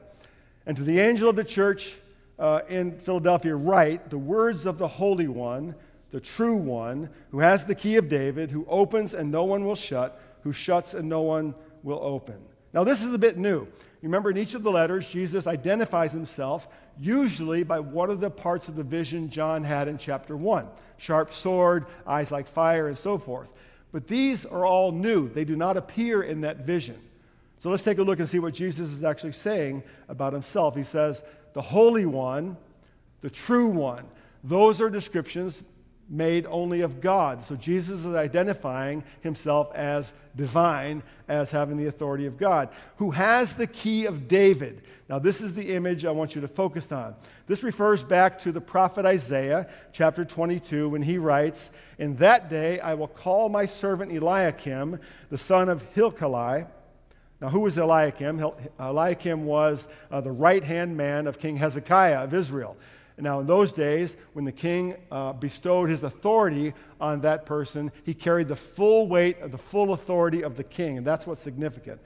And 0.66 0.78
to 0.78 0.84
the 0.84 1.00
angel 1.00 1.30
of 1.30 1.36
the 1.36 1.44
church 1.44 1.96
uh, 2.40 2.62
in 2.70 2.98
Philadelphia 3.00 3.56
write 3.56 4.10
the 4.10 4.18
words 4.18 4.66
of 4.66 4.78
the 4.78 4.88
Holy 4.88 5.28
One, 5.28 5.76
the 6.12 6.20
true 6.20 6.56
one, 6.56 7.10
who 7.32 7.40
has 7.40 7.66
the 7.66 7.76
key 7.76 7.98
of 7.98 8.10
David, 8.10 8.52
who 8.52 8.66
opens 8.70 9.14
and 9.14 9.32
no 9.32 9.44
one 9.44 9.66
will 9.66 9.76
shut, 9.76 10.22
who 10.44 10.54
shuts 10.54 10.94
and 10.94 11.10
no 11.10 11.22
one 11.22 11.56
will 11.84 12.00
open. 12.02 12.38
Now, 12.74 12.84
this 12.84 13.02
is 13.02 13.14
a 13.14 13.18
bit 13.18 13.38
new. 13.38 13.68
Remember, 14.02 14.30
in 14.30 14.38
each 14.38 14.54
of 14.54 14.64
the 14.64 14.72
letters, 14.72 15.08
Jesus 15.08 15.48
identifies 15.48 16.12
himself 16.12 16.68
usually 17.00 17.64
by 17.64 17.80
one 17.80 18.10
of 18.10 18.20
the 18.20 18.30
parts 18.30 18.68
of 18.68 18.76
the 18.76 18.84
vision 18.84 19.30
John 19.30 19.64
had 19.64 19.88
in 19.88 19.98
chapter 19.98 20.36
1 20.36 20.68
sharp 21.00 21.32
sword, 21.32 21.86
eyes 22.08 22.32
like 22.32 22.48
fire, 22.48 22.88
and 22.88 22.98
so 22.98 23.18
forth. 23.20 23.50
But 23.92 24.08
these 24.08 24.46
are 24.46 24.66
all 24.66 24.92
new, 24.92 25.30
they 25.30 25.46
do 25.46 25.56
not 25.56 25.78
appear 25.78 26.24
in 26.24 26.42
that 26.42 26.58
vision. 26.58 27.00
So 27.60 27.70
let's 27.70 27.84
take 27.84 27.98
a 27.98 28.04
look 28.04 28.20
and 28.20 28.30
see 28.30 28.40
what 28.40 28.54
Jesus 28.54 28.92
is 28.92 29.04
actually 29.04 29.34
saying 29.34 29.84
about 30.10 30.34
himself. 30.34 30.76
He 30.76 30.84
says, 30.84 31.22
the 31.58 31.64
Holy 31.64 32.06
One, 32.06 32.56
the 33.22 33.32
True 33.32 33.70
One. 33.70 34.06
Those 34.44 34.80
are 34.80 34.92
descriptions 34.92 35.64
made 36.08 36.46
only 36.46 36.82
of 36.82 37.02
God. 37.02 37.44
So 37.46 37.56
Jesus 37.56 38.06
is 38.06 38.16
identifying 38.16 39.04
himself 39.22 39.74
as 39.74 40.14
divine, 40.36 41.02
as 41.28 41.50
having 41.50 41.78
the 41.78 41.88
authority 41.88 42.28
of 42.28 42.38
God, 42.38 42.70
who 42.98 43.10
has 43.10 43.56
the 43.56 43.66
key 43.66 44.06
of 44.06 44.28
David. 44.28 44.84
Now, 45.10 45.18
this 45.18 45.42
is 45.42 45.56
the 45.56 45.74
image 45.74 46.06
I 46.06 46.12
want 46.12 46.36
you 46.36 46.42
to 46.42 46.48
focus 46.48 46.92
on. 46.92 47.16
This 47.48 47.64
refers 47.64 48.04
back 48.04 48.38
to 48.42 48.52
the 48.52 48.62
prophet 48.62 49.08
Isaiah, 49.08 49.68
chapter 49.92 50.24
22, 50.24 50.90
when 50.90 51.02
he 51.02 51.18
writes, 51.18 51.72
In 51.98 52.18
that 52.18 52.52
day 52.52 52.80
I 52.82 52.94
will 52.94 53.08
call 53.08 53.50
my 53.50 53.66
servant 53.66 54.12
Eliakim, 54.12 55.00
the 55.32 55.40
son 55.40 55.70
of 55.70 55.82
Hilkiah 55.96 56.68
now, 57.40 57.50
who 57.50 57.60
was 57.60 57.78
Eliakim? 57.78 58.44
Eliakim 58.80 59.46
was 59.46 59.88
uh, 60.10 60.22
the 60.22 60.32
right 60.32 60.64
hand 60.64 60.98
man 60.98 61.28
of 61.28 61.38
King 61.38 61.56
Hezekiah 61.56 62.24
of 62.24 62.34
Israel. 62.34 62.76
Now, 63.20 63.40
in 63.40 63.48
those 63.48 63.72
days, 63.72 64.16
when 64.34 64.46
the 64.46 64.52
king 64.52 64.96
uh, 65.12 65.34
bestowed 65.34 65.90
his 65.90 66.04
authority 66.04 66.74
on 67.02 67.22
that 67.22 67.46
person, 67.46 67.92
he 68.04 68.14
carried 68.14 68.48
the 68.48 68.56
full 68.56 69.08
weight 69.08 69.40
of 69.40 69.52
the 69.52 69.58
full 69.58 69.94
authority 69.94 70.44
of 70.44 70.56
the 70.56 70.64
king, 70.64 70.98
and 70.98 71.06
that's 71.06 71.26
what's 71.26 71.42
significant. 71.42 72.00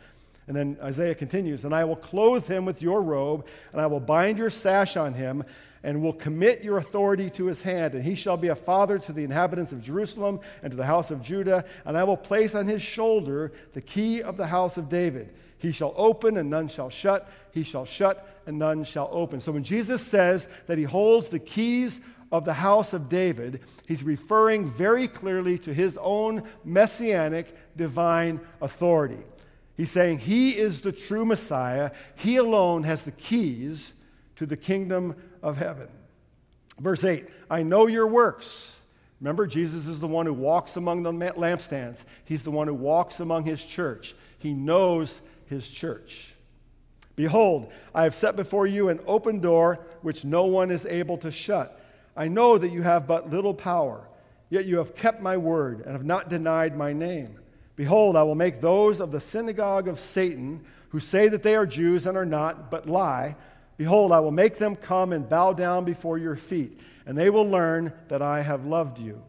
And 0.48 0.56
then 0.56 0.78
Isaiah 0.82 1.16
continues, 1.16 1.66
And 1.66 1.76
I 1.76 1.84
will 1.86 1.98
clothe 1.98 2.48
him 2.48 2.66
with 2.66 2.82
your 2.82 3.02
robe, 3.02 3.46
and 3.72 3.82
I 3.82 3.88
will 3.88 4.00
bind 4.00 4.38
your 4.38 4.50
sash 4.50 4.96
on 4.96 5.14
him, 5.14 5.44
and 5.84 6.02
will 6.02 6.14
commit 6.14 6.64
your 6.64 6.78
authority 6.78 7.30
to 7.32 7.46
his 7.46 7.62
hand, 7.62 7.96
and 7.96 8.04
he 8.04 8.16
shall 8.16 8.38
be 8.38 8.50
a 8.50 8.56
father 8.56 9.00
to 9.00 9.12
the 9.12 9.24
inhabitants 9.24 9.72
of 9.72 9.82
Jerusalem 9.82 10.40
and 10.62 10.72
to 10.72 10.78
the 10.78 10.86
house 10.86 11.10
of 11.12 11.22
Judah, 11.22 11.66
and 11.86 11.98
I 11.98 12.04
will 12.04 12.18
place 12.18 12.54
on 12.54 12.68
his 12.68 12.82
shoulder 12.82 13.52
the 13.74 13.82
key 13.82 14.22
of 14.22 14.38
the 14.38 14.48
house 14.48 14.78
of 14.78 14.90
David. 14.90 15.34
He 15.58 15.72
shall 15.72 15.94
open 15.96 16.38
and 16.38 16.50
none 16.50 16.68
shall 16.68 16.90
shut, 16.90 17.30
he 17.52 17.64
shall 17.64 17.86
shut 17.86 18.42
and 18.46 18.58
none 18.58 18.84
shall 18.84 19.10
open. 19.12 19.40
So 19.40 19.52
when 19.52 19.64
Jesus 19.64 20.02
says 20.02 20.48
that 20.68 20.78
he 20.78 20.84
holds 20.84 21.30
the 21.30 21.40
keys 21.40 22.00
of 22.32 22.46
the 22.46 22.54
house 22.54 22.94
of 22.94 23.10
David, 23.10 23.62
he's 23.88 24.04
referring 24.04 24.70
very 24.70 25.08
clearly 25.08 25.58
to 25.60 25.74
his 25.74 25.98
own 26.02 26.44
messianic 26.64 27.56
divine 27.76 28.40
authority. 28.62 29.24
He's 29.78 29.92
saying 29.92 30.20
he 30.20 30.52
is 30.58 30.82
the 30.82 30.92
true 30.92 31.26
Messiah, 31.26 31.92
he 32.16 32.38
alone 32.38 32.84
has 32.84 33.04
the 33.04 33.12
keys 33.12 33.94
to 34.38 34.46
the 34.46 34.58
kingdom 34.58 35.16
of 35.42 35.58
heaven. 35.58 35.88
Verse 36.80 37.04
8 37.04 37.28
I 37.50 37.64
know 37.64 37.88
your 37.88 38.08
works, 38.08 38.82
Remember, 39.22 39.46
Jesus 39.46 39.86
is 39.86 40.00
the 40.00 40.08
one 40.08 40.26
who 40.26 40.34
walks 40.34 40.78
among 40.78 41.04
the 41.04 41.12
lampstands, 41.14 42.04
He's 42.26 42.42
the 42.42 42.52
one 42.52 42.68
who 42.68 42.74
walks 42.74 43.20
among 43.20 43.46
His 43.46 43.64
church. 43.64 44.16
He 44.40 44.52
knows 44.52 45.22
His 45.46 45.70
church. 45.70 46.34
Behold, 47.16 47.72
I 47.94 48.04
have 48.04 48.16
set 48.16 48.36
before 48.36 48.66
you 48.66 48.90
an 48.90 49.00
open 49.06 49.40
door 49.40 49.86
which 50.02 50.26
no 50.26 50.46
one 50.46 50.72
is 50.72 50.88
able 50.88 51.18
to 51.20 51.32
shut. 51.32 51.80
I 52.18 52.28
know 52.28 52.58
that 52.58 52.72
you 52.72 52.82
have 52.82 53.08
but 53.08 53.30
little 53.30 53.54
power, 53.54 54.08
yet 54.50 54.66
you 54.66 54.78
have 54.78 54.96
kept 54.96 55.22
my 55.22 55.38
word 55.38 55.82
and 55.82 55.92
have 55.92 56.06
not 56.06 56.30
denied 56.30 56.76
my 56.76 56.92
name. 56.92 57.38
Behold, 57.76 58.16
I 58.16 58.24
will 58.24 58.36
make 58.36 58.60
those 58.60 59.00
of 59.00 59.12
the 59.12 59.20
synagogue 59.20 59.88
of 59.88 60.00
Satan 60.00 60.66
who 60.90 61.00
say 61.00 61.28
that 61.28 61.44
they 61.44 61.56
are 61.56 61.68
Jews 61.68 62.08
and 62.08 62.18
are 62.18 62.26
not, 62.26 62.72
but 62.72 62.90
lie. 62.90 63.36
Behold, 63.78 64.12
I 64.12 64.20
will 64.20 64.32
make 64.32 64.58
them 64.58 64.76
come 64.76 65.14
and 65.14 65.28
bow 65.28 65.54
down 65.54 65.86
before 65.86 66.18
your 66.18 66.36
feet 66.36 66.80
and 67.06 67.18
they 67.18 67.30
will 67.30 67.48
learn 67.48 67.94
that 68.08 68.22
I 68.22 68.42
have 68.42 68.66
loved 68.66 69.00
you. 69.00 69.22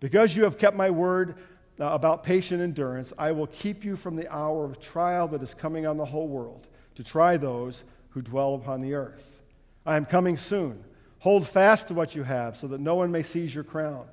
Because 0.00 0.36
you 0.36 0.44
have 0.44 0.58
kept 0.58 0.76
my 0.76 0.90
word 0.90 1.36
uh, 1.78 1.84
about 1.86 2.24
patient 2.24 2.60
endurance, 2.60 3.12
I 3.18 3.32
will 3.32 3.46
keep 3.46 3.84
you 3.84 3.96
from 3.96 4.16
the 4.16 4.32
hour 4.32 4.64
of 4.64 4.80
trial 4.80 5.28
that 5.28 5.42
is 5.42 5.54
coming 5.54 5.86
on 5.86 5.96
the 5.96 6.04
whole 6.04 6.28
world 6.28 6.66
to 6.96 7.04
try 7.04 7.36
those 7.36 7.84
who 8.10 8.22
dwell 8.22 8.54
upon 8.54 8.80
the 8.80 8.94
earth. 8.94 9.40
I 9.86 9.96
am 9.96 10.04
coming 10.04 10.36
soon. 10.36 10.82
Hold 11.20 11.46
fast 11.46 11.88
to 11.88 11.94
what 11.94 12.16
you 12.16 12.24
have 12.24 12.56
so 12.56 12.66
that 12.68 12.80
no 12.80 12.96
one 12.96 13.12
may 13.12 13.22
seize 13.22 13.54
your 13.54 13.64
crown. 13.64 14.06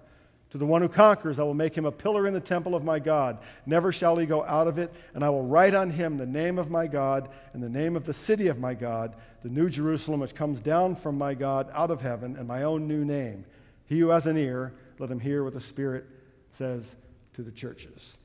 To 0.51 0.57
the 0.57 0.65
one 0.65 0.81
who 0.81 0.89
conquers, 0.89 1.37
I 1.37 1.43
will 1.43 1.53
make 1.53 1.75
him 1.75 1.85
a 1.85 1.91
pillar 1.91 2.25
in 2.25 2.33
the 2.33 2.39
temple 2.39 2.73
of 2.73 2.83
my 2.83 2.97
God. 2.97 3.37
Never 3.67 3.91
shall 3.91 4.17
he 4.17 4.25
go 4.25 4.43
out 4.43 4.67
of 4.67 4.79
it, 4.79 4.91
and 5.13 5.23
I 5.23 5.29
will 5.29 5.45
write 5.45 5.75
on 5.75 5.91
him 5.91 6.17
the 6.17 6.25
name 6.25 6.57
of 6.57 6.71
my 6.71 6.87
God 6.87 7.29
and 7.53 7.61
the 7.61 7.69
name 7.69 7.95
of 7.95 8.05
the 8.05 8.15
city 8.15 8.47
of 8.47 8.57
my 8.57 8.73
God, 8.73 9.15
the 9.43 9.49
new 9.49 9.69
Jerusalem 9.69 10.21
which 10.21 10.33
comes 10.33 10.59
down 10.59 10.95
from 10.95 11.19
my 11.19 11.35
God 11.35 11.69
out 11.71 11.91
of 11.91 12.01
heaven, 12.01 12.35
and 12.35 12.47
my 12.47 12.63
own 12.63 12.87
new 12.87 13.05
name. 13.05 13.45
He 13.85 13.99
who 13.99 14.09
has 14.09 14.25
an 14.25 14.37
ear, 14.37 14.73
let 14.97 15.11
him 15.11 15.19
hear 15.19 15.43
what 15.43 15.53
the 15.53 15.61
Spirit 15.61 16.05
says 16.53 16.95
to 17.35 17.43
the 17.43 17.51
churches. 17.51 18.15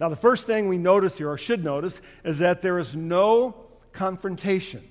Now, 0.00 0.08
the 0.08 0.16
first 0.16 0.46
thing 0.46 0.66
we 0.66 0.78
notice 0.78 1.18
here, 1.18 1.30
or 1.30 1.38
should 1.38 1.62
notice, 1.62 2.00
is 2.24 2.38
that 2.38 2.60
there 2.60 2.78
is 2.78 2.96
no 2.96 3.54
confrontation. 3.92 4.82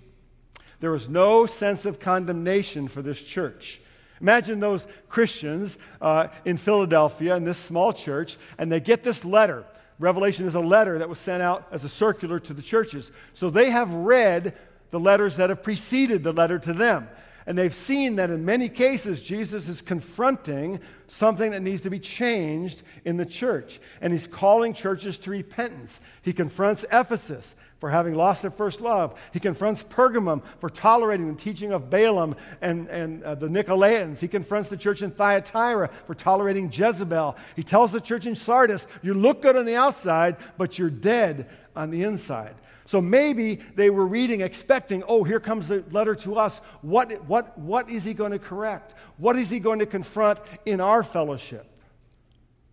There 0.79 0.95
is 0.95 1.09
no 1.09 1.45
sense 1.47 1.85
of 1.85 1.99
condemnation 1.99 2.87
for 2.87 3.01
this 3.01 3.21
church. 3.21 3.81
Imagine 4.21 4.59
those 4.59 4.87
Christians 5.07 5.77
uh, 6.01 6.27
in 6.45 6.57
Philadelphia 6.57 7.35
in 7.35 7.45
this 7.45 7.57
small 7.57 7.93
church, 7.93 8.37
and 8.57 8.71
they 8.71 8.79
get 8.79 9.03
this 9.03 9.23
letter. 9.23 9.65
Revelation 9.99 10.45
is 10.45 10.55
a 10.55 10.59
letter 10.59 10.97
that 10.99 11.09
was 11.09 11.19
sent 11.19 11.41
out 11.41 11.67
as 11.71 11.83
a 11.83 11.89
circular 11.89 12.39
to 12.39 12.53
the 12.53 12.61
churches. 12.61 13.11
So 13.33 13.49
they 13.49 13.69
have 13.69 13.93
read 13.93 14.53
the 14.91 14.99
letters 14.99 15.37
that 15.37 15.49
have 15.49 15.63
preceded 15.63 16.23
the 16.23 16.31
letter 16.31 16.57
to 16.59 16.73
them. 16.73 17.07
And 17.45 17.57
they've 17.57 17.73
seen 17.73 18.17
that 18.17 18.29
in 18.29 18.45
many 18.45 18.69
cases, 18.69 19.21
Jesus 19.21 19.67
is 19.67 19.81
confronting 19.81 20.79
something 21.07 21.51
that 21.51 21.61
needs 21.61 21.81
to 21.81 21.89
be 21.89 21.99
changed 21.99 22.83
in 23.05 23.17
the 23.17 23.25
church. 23.25 23.79
And 24.01 24.13
he's 24.13 24.27
calling 24.27 24.73
churches 24.73 25.17
to 25.19 25.31
repentance. 25.31 25.99
He 26.21 26.33
confronts 26.33 26.85
Ephesus 26.91 27.55
for 27.79 27.89
having 27.89 28.13
lost 28.13 28.41
their 28.41 28.51
first 28.51 28.81
love. 28.81 29.17
He 29.31 29.39
confronts 29.39 29.83
Pergamum 29.83 30.43
for 30.59 30.69
tolerating 30.69 31.33
the 31.33 31.41
teaching 31.41 31.71
of 31.71 31.89
Balaam 31.89 32.35
and, 32.61 32.87
and 32.89 33.23
uh, 33.23 33.35
the 33.35 33.47
Nicolaitans. 33.47 34.19
He 34.19 34.27
confronts 34.27 34.69
the 34.69 34.77
church 34.77 35.01
in 35.01 35.11
Thyatira 35.11 35.89
for 36.05 36.13
tolerating 36.13 36.71
Jezebel. 36.71 37.37
He 37.55 37.63
tells 37.63 37.91
the 37.91 38.01
church 38.01 38.27
in 38.27 38.35
Sardis, 38.35 38.85
You 39.01 39.13
look 39.13 39.41
good 39.41 39.55
on 39.55 39.65
the 39.65 39.75
outside, 39.75 40.35
but 40.57 40.77
you're 40.77 40.89
dead 40.89 41.47
on 41.75 41.89
the 41.89 42.03
inside. 42.03 42.55
So 42.89 42.99
maybe 42.99 43.59
they 43.75 43.91
were 43.91 44.07
reading, 44.07 44.41
expecting, 44.41 45.03
oh, 45.07 45.23
here 45.23 45.39
comes 45.39 45.67
the 45.67 45.83
letter 45.91 46.15
to 46.15 46.37
us. 46.37 46.57
What, 46.81 47.23
what, 47.25 47.55
what 47.55 47.87
is 47.87 48.03
he 48.03 48.15
going 48.15 48.31
to 48.31 48.39
correct? 48.39 48.95
What 49.17 49.35
is 49.35 49.47
he 49.51 49.59
going 49.59 49.77
to 49.77 49.85
confront 49.85 50.39
in 50.65 50.81
our 50.81 51.03
fellowship? 51.03 51.67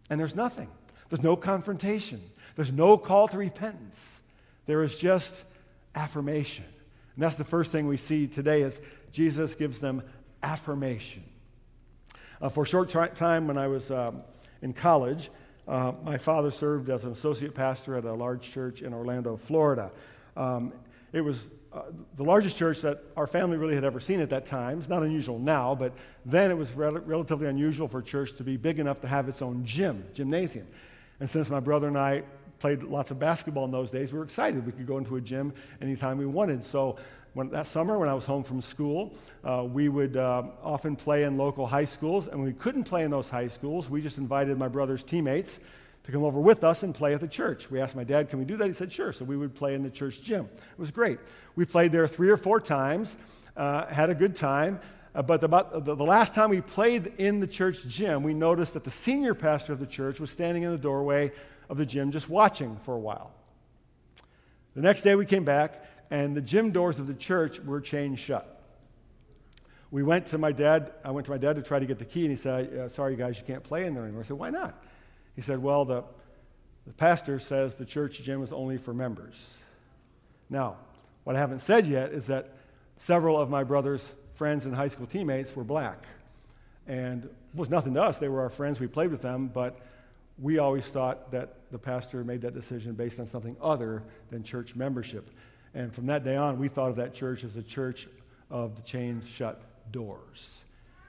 And 0.09 0.19
there's 0.19 0.35
nothing. 0.35 0.71
There's 1.11 1.23
no 1.23 1.37
confrontation. 1.37 2.23
There's 2.55 2.73
no 2.73 2.97
call 2.97 3.29
to 3.29 3.37
repentance. 3.37 4.01
There 4.65 4.83
is 4.83 4.97
just 4.97 5.45
affirmation. 5.95 6.65
And 7.15 7.23
that's 7.23 7.37
the 7.37 7.45
first 7.45 7.71
thing 7.71 7.87
we 7.87 7.99
see 7.99 8.27
today 8.27 8.63
is 8.63 8.81
Jesus 9.13 9.55
gives 9.55 9.81
them 9.81 10.03
affirmation. 10.43 11.25
Uh, 12.41 12.49
for 12.49 12.63
a 12.63 12.67
short 12.67 12.89
time 12.89 13.47
when 13.47 13.59
I 13.59 13.67
was 13.67 13.91
um, 13.91 14.23
in 14.63 14.73
college, 14.73 15.29
uh, 15.69 15.93
my 16.05 16.17
father 16.17 16.51
served 16.51 16.91
as 16.91 17.05
an 17.05 17.13
associate 17.13 17.55
pastor 17.55 17.97
at 17.97 18.05
a 18.05 18.13
large 18.13 18.51
church 18.53 18.83
in 18.83 18.95
Orlando, 18.95 19.37
Florida. 19.37 19.91
Um, 20.37 20.73
it 21.13 21.21
was 21.21 21.47
uh, 21.73 21.83
the 22.17 22.23
largest 22.23 22.57
church 22.57 22.81
that 22.83 23.03
our 23.17 23.27
family 23.27 23.57
really 23.57 23.75
had 23.75 23.85
ever 23.85 24.01
seen 24.01 24.21
at 24.21 24.31
that 24.31 24.47
time. 24.47 24.79
It's 24.79 24.89
not 24.89 25.03
unusual 25.03 25.39
now, 25.39 25.75
but 25.75 25.93
then 26.25 26.51
it 26.51 26.57
was 26.57 26.71
rel- 26.73 26.93
relatively 27.01 27.49
unusual 27.49 27.89
for 27.89 27.99
a 27.99 28.03
church 28.03 28.35
to 28.35 28.45
be 28.45 28.57
big 28.57 28.79
enough 28.79 29.01
to 29.01 29.09
have 29.09 29.29
its 29.29 29.43
own 29.43 29.65
gym, 29.65 30.05
gymnasium. 30.15 30.67
And 31.21 31.29
since 31.29 31.51
my 31.51 31.61
brother 31.61 31.89
and 31.89 31.99
I 31.99 32.23
played 32.59 32.83
lots 32.83 33.11
of 33.11 33.19
basketball 33.19 33.65
in 33.65 33.71
those 33.71 33.91
days, 33.91 34.13
we 34.13 34.19
were 34.19 34.25
excited. 34.25 34.65
We 34.65 34.73
could 34.73 34.87
go 34.87 34.99
into 34.99 35.17
a 35.17 35.21
gym 35.21 35.53
anytime 35.81 36.19
we 36.19 36.27
wanted. 36.27 36.65
So 36.65 36.97
when, 37.37 37.51
that 37.51 37.67
summer, 37.67 37.99
when 37.99 38.09
I 38.09 38.15
was 38.15 38.25
home 38.25 38.43
from 38.43 38.63
school, 38.63 39.13
uh, 39.45 39.63
we 39.63 39.91
would 39.91 40.17
uh, 40.17 40.45
often 40.63 40.97
play 40.97 41.25
in 41.25 41.37
local 41.37 41.67
high 41.67 41.85
schools. 41.85 42.29
And 42.29 42.39
when 42.39 42.47
we 42.47 42.55
couldn't 42.55 42.85
play 42.85 43.05
in 43.05 43.11
those 43.11 43.29
high 43.29 43.49
schools, 43.49 43.91
we 43.91 44.01
just 44.01 44.17
invited 44.17 44.57
my 44.57 44.69
brother's 44.69 45.05
teammates 45.05 45.59
to 46.05 46.13
come 46.13 46.25
over 46.25 46.41
with 46.41 46.65
us 46.65 46.83
and 46.83 46.95
play 46.95 47.13
at 47.13 47.21
the 47.21 47.29
church. 47.29 47.71
We 47.71 47.79
asked 47.79 47.95
my 47.95 48.05
dad, 48.05 48.31
Can 48.31 48.39
we 48.39 48.47
do 48.47 48.57
that? 48.57 48.67
He 48.67 48.73
said, 48.73 48.91
Sure. 48.91 49.13
So 49.13 49.27
we 49.27 49.37
would 49.37 49.55
play 49.55 49.75
in 49.75 49.83
the 49.83 49.91
church 49.91 50.23
gym. 50.23 50.49
It 50.55 50.79
was 50.79 50.91
great. 50.91 51.19
We 51.57 51.67
played 51.67 51.93
there 51.93 52.09
three 52.09 52.31
or 52.31 52.39
four 52.39 52.59
times, 52.59 53.19
uh, 53.55 53.85
had 53.85 54.09
a 54.09 54.15
good 54.15 54.35
time. 54.35 54.81
Uh, 55.15 55.21
but 55.21 55.45
about 55.45 55.85
the, 55.85 55.95
the 55.95 56.05
last 56.05 56.33
time 56.33 56.49
we 56.49 56.63
played 56.63 57.13
in 57.19 57.41
the 57.41 57.47
church 57.47 57.87
gym, 57.87 58.23
we 58.23 58.33
noticed 58.33 58.73
that 58.73 58.85
the 58.85 58.91
senior 58.91 59.35
pastor 59.35 59.75
of 59.75 59.79
the 59.79 59.87
church 59.87 60.21
was 60.21 60.31
standing 60.31 60.63
in 60.63 60.71
the 60.71 60.79
doorway 60.79 61.33
of 61.69 61.77
the 61.77 61.85
gym 61.85 62.11
just 62.11 62.31
watching 62.31 62.79
for 62.79 62.95
a 62.95 62.99
while. 62.99 63.31
The 64.75 64.83
next 64.83 65.03
day 65.03 65.15
we 65.15 65.27
came 65.27 65.45
back, 65.45 65.83
and 66.11 66.37
the 66.37 66.41
gym 66.41 66.71
doors 66.71 66.99
of 66.99 67.07
the 67.07 67.15
church 67.15 67.61
were 67.61 67.81
chained 67.81 68.19
shut. 68.19 68.53
We 69.91 70.03
went 70.03 70.27
to 70.27 70.39
my 70.39 70.53
dad, 70.53 70.93
I 71.05 71.11
went 71.11 71.27
to 71.27 71.31
my 71.31 71.39
dad 71.39 71.57
to 71.57 71.63
try 71.63 71.79
to 71.79 71.87
get 71.87 71.99
the 71.99 72.05
key, 72.05 72.23
and 72.23 72.31
he 72.31 72.37
said, 72.37 72.73
uh, 72.75 72.89
Sorry, 72.89 73.17
guys, 73.17 73.39
you 73.39 73.45
can't 73.45 73.63
play 73.63 73.87
in 73.87 73.95
there 73.95 74.05
anymore. 74.05 74.23
I 74.23 74.27
said, 74.27 74.39
Why 74.39 74.51
not? 74.51 74.83
He 75.35 75.43
said, 75.43 75.63
Well, 75.63 75.85
the, 75.85 76.05
the 76.87 76.93
pastor 76.93 77.39
says 77.39 77.75
the 77.75 77.85
church 77.85 78.23
gym 78.23 78.43
is 78.43 78.53
only 78.53 78.79
for 78.79 78.95
members. 78.95 79.47
Now, 80.49 80.77
what 81.25 81.35
I 81.35 81.39
haven't 81.39 81.61
said 81.61 81.87
yet 81.87 82.13
is 82.13 82.27
that 82.27 82.53
several 82.99 83.39
of 83.39 83.51
my 83.51 83.65
brother's 83.65 84.07
friends 84.33 84.65
and 84.65 84.75
high 84.75 84.89
school 84.89 85.07
teammates 85.07 85.55
were 85.55 85.65
black. 85.65 86.05
And 86.87 87.25
it 87.25 87.35
was 87.55 87.69
nothing 87.69 87.95
to 87.95 88.03
us. 88.03 88.19
They 88.19 88.29
were 88.29 88.43
our 88.43 88.49
friends. 88.49 88.79
We 88.79 88.87
played 88.87 89.11
with 89.11 89.23
them. 89.23 89.49
But 89.49 89.81
we 90.39 90.59
always 90.59 90.87
thought 90.87 91.33
that 91.33 91.55
the 91.73 91.79
pastor 91.79 92.23
made 92.23 92.43
that 92.43 92.55
decision 92.55 92.95
based 92.95 93.19
on 93.19 93.27
something 93.27 93.57
other 93.61 94.03
than 94.31 94.45
church 94.45 94.77
membership. 94.77 95.31
And 95.77 95.95
from 95.95 96.07
that 96.07 96.25
day 96.25 96.37
on, 96.37 96.59
we 96.59 96.69
thought 96.69 96.89
of 96.89 96.97
that 96.97 97.13
church 97.13 97.45
as 97.45 97.55
a 97.57 97.63
church 97.63 98.09
of 98.51 98.77
the 98.77 98.83
chained 98.83 99.23
shut 99.31 99.61
doors. 99.93 100.65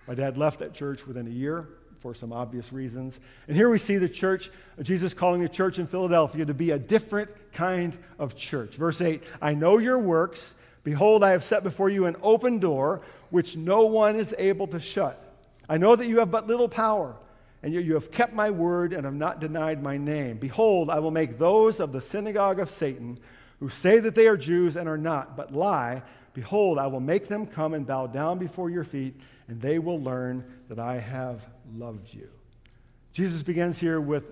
My 0.09 0.13
dad 0.13 0.38
left 0.38 0.59
that 0.59 0.74
church 0.74 1.07
within 1.07 1.25
a 1.25 1.31
year 1.31 1.69
for 2.00 2.13
some 2.13 2.33
obvious 2.33 2.74
reasons. 2.74 3.17
And 3.47 3.55
here 3.55 3.69
we 3.69 3.77
see 3.77 3.95
the 3.95 4.09
church, 4.09 4.51
Jesus 4.81 5.13
calling 5.13 5.41
the 5.41 5.47
church 5.47 5.79
in 5.79 5.88
Philadelphia 5.88 6.45
to 6.45 6.53
be 6.53 6.71
a 6.71 6.79
different 6.79 7.29
kind 7.53 7.97
of 8.19 8.36
church. 8.36 8.75
Verse 8.75 9.00
8 9.00 9.24
I 9.41 9.53
know 9.53 9.77
your 9.77 10.00
works. 10.00 10.53
Behold, 10.83 11.24
I 11.24 11.31
have 11.31 11.45
set 11.45 11.63
before 11.63 11.89
you 11.89 12.05
an 12.05 12.17
open 12.21 12.59
door 12.59 13.01
which 13.29 13.55
no 13.55 13.86
one 13.86 14.17
is 14.17 14.36
able 14.38 14.67
to 14.67 14.81
shut. 14.81 15.33
I 15.69 15.77
know 15.77 15.95
that 15.95 16.07
you 16.07 16.19
have 16.19 16.29
but 16.29 16.47
little 16.47 16.69
power, 16.69 17.15
and 17.63 17.74
yet 17.74 17.86
you 17.86 17.93
have 17.93 18.12
kept 18.12 18.33
my 18.33 18.50
word 18.50 18.91
and 18.91 19.05
have 19.05 19.15
not 19.15 19.39
denied 19.39 19.81
my 19.81 19.95
name. 19.95 20.38
Behold, 20.38 20.89
I 20.89 21.00
will 21.00 21.12
make 21.12 21.38
those 21.38 21.79
of 21.79 21.93
the 21.93 22.01
synagogue 22.01 22.59
of 22.59 22.69
Satan 22.69 23.17
who 23.59 23.69
say 23.69 23.99
that 23.99 24.15
they 24.15 24.27
are 24.27 24.37
Jews 24.37 24.75
and 24.75 24.87
are 24.87 24.97
not, 24.97 25.35
but 25.35 25.53
lie, 25.53 26.03
behold, 26.33 26.77
I 26.77 26.87
will 26.87 26.99
make 26.99 27.27
them 27.27 27.47
come 27.47 27.73
and 27.73 27.85
bow 27.85 28.07
down 28.07 28.37
before 28.37 28.69
your 28.69 28.83
feet, 28.83 29.15
and 29.47 29.59
they 29.59 29.79
will 29.79 29.99
learn 29.99 30.43
that 30.69 30.79
I 30.79 30.99
have 30.99 31.47
loved 31.75 32.13
you. 32.13 32.29
Jesus 33.13 33.41
begins 33.41 33.79
here 33.79 33.99
with 33.99 34.25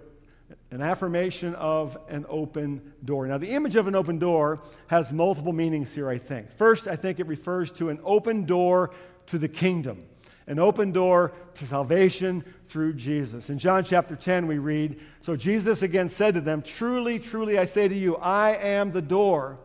an 0.70 0.82
affirmation 0.82 1.56
of 1.56 1.98
an 2.08 2.26
open 2.30 2.94
door. 3.04 3.26
Now, 3.26 3.40
the 3.40 3.52
image 3.52 3.76
of 3.76 3.88
an 3.88 3.96
open 3.96 4.20
door 4.20 4.62
has 4.88 5.12
multiple 5.12 5.54
meanings 5.54 5.94
here, 5.96 6.08
I 6.08 6.18
think. 6.18 6.52
First, 6.52 6.88
I 6.88 6.96
think 6.96 7.20
it 7.20 7.26
refers 7.28 7.72
to 7.74 7.90
an 7.90 8.00
open 8.04 8.46
door 8.46 8.92
to 9.28 9.40
the 9.40 9.48
kingdom 9.48 10.06
an 10.48 10.60
open 10.60 10.92
door 10.92 11.34
to 11.56 11.68
salvation 11.68 12.44
through 12.68 12.94
Jesus. 12.94 13.50
In 13.50 13.58
John 13.58 13.84
chapter 13.84 14.16
10, 14.16 14.48
we 14.48 14.58
read 14.58 15.00
So 15.22 15.36
Jesus 15.36 15.82
again 15.82 16.10
said 16.10 16.36
to 16.36 16.42
them, 16.42 16.62
Truly, 16.62 17.20
truly, 17.20 17.58
I 17.58 17.66
say 17.66 17.88
to 17.88 17.96
you, 17.96 18.16
I 18.18 18.56
am 18.56 18.92
the 18.92 19.02
door 19.02 19.58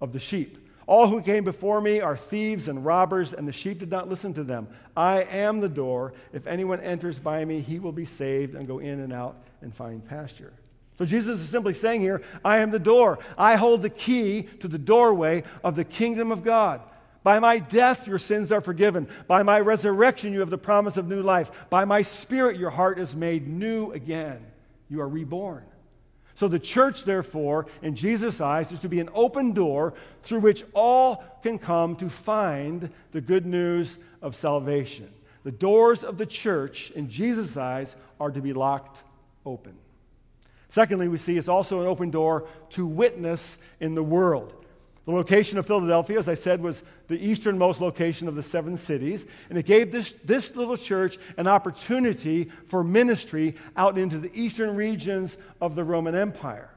of 0.00 0.12
the 0.12 0.20
sheep. 0.20 0.58
All 0.86 1.06
who 1.06 1.22
came 1.22 1.44
before 1.44 1.80
me 1.80 2.00
are 2.00 2.16
thieves 2.16 2.66
and 2.66 2.84
robbers, 2.84 3.32
and 3.32 3.46
the 3.46 3.52
sheep 3.52 3.78
did 3.78 3.90
not 3.90 4.08
listen 4.08 4.34
to 4.34 4.42
them. 4.42 4.66
I 4.96 5.22
am 5.22 5.60
the 5.60 5.68
door. 5.68 6.14
If 6.32 6.46
anyone 6.46 6.80
enters 6.80 7.18
by 7.18 7.44
me, 7.44 7.60
he 7.60 7.78
will 7.78 7.92
be 7.92 8.04
saved 8.04 8.56
and 8.56 8.66
go 8.66 8.80
in 8.80 9.00
and 9.00 9.12
out 9.12 9.36
and 9.62 9.72
find 9.72 10.04
pasture. 10.04 10.52
So 10.98 11.04
Jesus 11.04 11.40
is 11.40 11.48
simply 11.48 11.74
saying 11.74 12.00
here, 12.00 12.22
I 12.44 12.58
am 12.58 12.70
the 12.70 12.78
door. 12.78 13.20
I 13.38 13.56
hold 13.56 13.82
the 13.82 13.88
key 13.88 14.42
to 14.58 14.68
the 14.68 14.78
doorway 14.78 15.44
of 15.62 15.76
the 15.76 15.84
kingdom 15.84 16.32
of 16.32 16.42
God. 16.42 16.82
By 17.22 17.38
my 17.38 17.58
death, 17.58 18.06
your 18.06 18.18
sins 18.18 18.50
are 18.50 18.60
forgiven. 18.60 19.08
By 19.26 19.42
my 19.42 19.60
resurrection, 19.60 20.32
you 20.32 20.40
have 20.40 20.50
the 20.50 20.58
promise 20.58 20.96
of 20.96 21.08
new 21.08 21.22
life. 21.22 21.50
By 21.68 21.84
my 21.84 22.02
spirit, 22.02 22.56
your 22.56 22.70
heart 22.70 22.98
is 22.98 23.14
made 23.14 23.46
new 23.46 23.92
again. 23.92 24.44
You 24.88 25.02
are 25.02 25.08
reborn. 25.08 25.64
So 26.34 26.48
the 26.48 26.58
church, 26.58 27.04
therefore, 27.04 27.66
in 27.82 27.94
Jesus' 27.94 28.40
eyes, 28.40 28.72
is 28.72 28.80
to 28.80 28.88
be 28.88 29.00
an 29.00 29.10
open 29.12 29.52
door 29.52 29.92
through 30.22 30.40
which 30.40 30.64
all 30.72 31.22
can 31.42 31.58
come 31.58 31.96
to 31.96 32.08
find 32.08 32.88
the 33.12 33.20
good 33.20 33.44
news 33.44 33.98
of 34.22 34.34
salvation. 34.34 35.12
The 35.44 35.52
doors 35.52 36.02
of 36.02 36.16
the 36.16 36.24
church, 36.24 36.90
in 36.92 37.10
Jesus' 37.10 37.58
eyes, 37.58 37.96
are 38.18 38.30
to 38.30 38.40
be 38.40 38.54
locked 38.54 39.02
open. 39.44 39.74
Secondly, 40.70 41.08
we 41.08 41.18
see 41.18 41.36
it's 41.36 41.48
also 41.48 41.82
an 41.82 41.86
open 41.86 42.10
door 42.10 42.46
to 42.70 42.86
witness 42.86 43.58
in 43.80 43.94
the 43.94 44.02
world. 44.02 44.59
The 45.10 45.16
location 45.16 45.58
of 45.58 45.66
Philadelphia, 45.66 46.20
as 46.20 46.28
I 46.28 46.34
said, 46.34 46.62
was 46.62 46.84
the 47.08 47.18
easternmost 47.18 47.80
location 47.80 48.28
of 48.28 48.36
the 48.36 48.44
seven 48.44 48.76
cities, 48.76 49.26
and 49.48 49.58
it 49.58 49.66
gave 49.66 49.90
this, 49.90 50.12
this 50.24 50.54
little 50.54 50.76
church 50.76 51.18
an 51.36 51.48
opportunity 51.48 52.48
for 52.68 52.84
ministry 52.84 53.56
out 53.76 53.98
into 53.98 54.18
the 54.18 54.30
eastern 54.32 54.76
regions 54.76 55.36
of 55.60 55.74
the 55.74 55.82
Roman 55.82 56.14
Empire. 56.14 56.70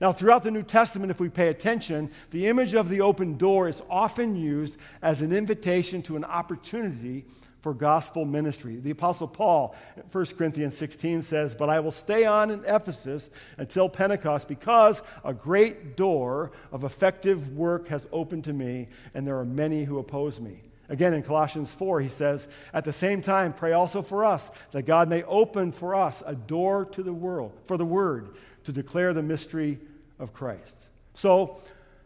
Now, 0.00 0.10
throughout 0.10 0.42
the 0.42 0.50
New 0.50 0.64
Testament, 0.64 1.12
if 1.12 1.20
we 1.20 1.28
pay 1.28 1.48
attention, 1.48 2.10
the 2.32 2.48
image 2.48 2.74
of 2.74 2.88
the 2.88 3.00
open 3.00 3.36
door 3.36 3.68
is 3.68 3.80
often 3.88 4.34
used 4.34 4.76
as 5.00 5.22
an 5.22 5.32
invitation 5.32 6.02
to 6.02 6.16
an 6.16 6.24
opportunity 6.24 7.26
for 7.60 7.74
gospel 7.74 8.24
ministry. 8.24 8.76
The 8.76 8.90
Apostle 8.90 9.28
Paul, 9.28 9.74
1 10.12 10.26
Corinthians 10.36 10.76
16, 10.76 11.22
says, 11.22 11.54
But 11.54 11.70
I 11.70 11.80
will 11.80 11.90
stay 11.90 12.24
on 12.24 12.50
in 12.50 12.64
Ephesus 12.64 13.30
until 13.56 13.88
Pentecost 13.88 14.46
because 14.46 15.02
a 15.24 15.34
great 15.34 15.96
door 15.96 16.52
of 16.70 16.84
effective 16.84 17.52
work 17.56 17.88
has 17.88 18.06
opened 18.12 18.44
to 18.44 18.52
me, 18.52 18.88
and 19.14 19.26
there 19.26 19.38
are 19.38 19.44
many 19.44 19.84
who 19.84 19.98
oppose 19.98 20.40
me. 20.40 20.62
Again, 20.88 21.12
in 21.12 21.22
Colossians 21.22 21.70
4, 21.72 22.00
he 22.00 22.08
says, 22.08 22.48
At 22.72 22.84
the 22.84 22.92
same 22.92 23.20
time, 23.20 23.52
pray 23.52 23.72
also 23.72 24.00
for 24.00 24.24
us, 24.24 24.50
that 24.70 24.86
God 24.86 25.08
may 25.08 25.22
open 25.24 25.70
for 25.72 25.94
us 25.94 26.22
a 26.24 26.34
door 26.34 26.86
to 26.86 27.02
the 27.02 27.12
world, 27.12 27.52
for 27.64 27.76
the 27.76 27.84
word, 27.84 28.30
to 28.64 28.72
declare 28.72 29.12
the 29.12 29.22
mystery 29.22 29.78
of 30.18 30.32
Christ. 30.32 30.74
So, 31.14 31.60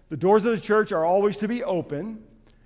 the 0.09 0.16
doors 0.16 0.44
of 0.44 0.52
the 0.52 0.61
church 0.61 0.92
are 0.92 1.04
always 1.04 1.37
to 1.38 1.49
be 1.49 1.62
open. 1.62 2.23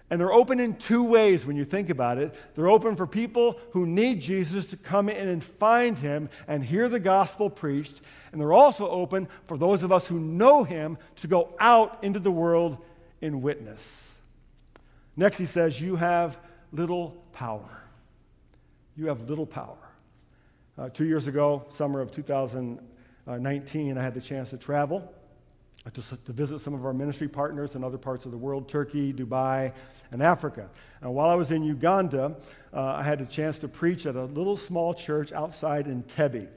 And 0.09 0.21
they're 0.21 0.33
open 0.33 0.61
in 0.61 0.77
two 0.77 1.03
ways 1.03 1.45
when 1.45 1.57
you 1.57 1.65
think 1.65 1.91
about 1.91 2.19
it. 2.19 2.33
They're 2.55 2.69
open 2.69 2.95
for 2.95 3.07
people 3.07 3.59
who 3.73 3.87
need 3.87 4.21
Jesus 4.21 4.67
to 4.67 4.77
come 4.77 5.09
in 5.09 5.29
and 5.29 5.43
find 5.43 5.99
him 5.99 6.29
and 6.47 6.65
hear 6.65 6.89
the 6.89 7.01
gospel 7.01 7.51
preached. 7.51 8.03
And 8.31 8.41
they're 8.41 8.53
also 8.53 8.89
open 8.89 9.27
for 9.45 9.59
those 9.59 9.83
of 9.83 9.91
us 9.91 10.07
who 10.07 10.21
know 10.21 10.63
him 10.63 10.97
to 11.17 11.27
go 11.27 11.55
out 11.59 12.05
into 12.05 12.21
the 12.21 12.31
world 12.31 12.79
in 13.21 13.43
witness. 13.43 14.05
Next, 15.17 15.39
he 15.39 15.47
says, 15.47 15.81
You 15.81 15.97
have 15.97 16.39
little 16.73 17.17
power. 17.33 17.83
You 18.97 19.07
have 19.07 19.29
little 19.29 19.47
power. 19.47 19.77
Uh, 20.79 20.89
two 20.89 21.07
years 21.07 21.27
ago, 21.27 21.65
summer 21.71 22.01
of 22.01 22.13
2019, 22.13 23.99
I 23.99 24.03
had 24.03 24.15
the 24.15 24.21
chance 24.21 24.51
to 24.51 24.57
travel 24.57 25.13
to, 25.95 26.03
to, 26.03 26.33
visit 26.33 26.61
some 26.61 26.75
of 26.75 26.85
our 26.85 26.93
ministry 26.93 27.29
partners 27.29 27.77
in 27.77 27.85
other 27.85 27.99
parts 27.99 28.25
of 28.25 28.33
the 28.33 28.37
world 28.37 28.69
Turkey, 28.69 29.13
Dubai, 29.13 29.73
and 30.11 30.23
Africa. 30.23 30.69
And 31.01 31.15
while 31.15 31.29
I 31.29 31.35
was 31.35 31.53
in 31.53 31.63
Uganda, 31.63 32.37
uh, 32.73 32.81
I 32.81 33.03
had 33.03 33.21
a 33.21 33.27
chance 33.27 33.59
to 33.59 33.69
preach 33.69 34.07
at 34.07 34.17
a 34.17 34.25
little 34.25 34.57
small 34.57 34.95
church 34.95 35.33
outside 35.33 35.87
Entebbe. 35.87 36.49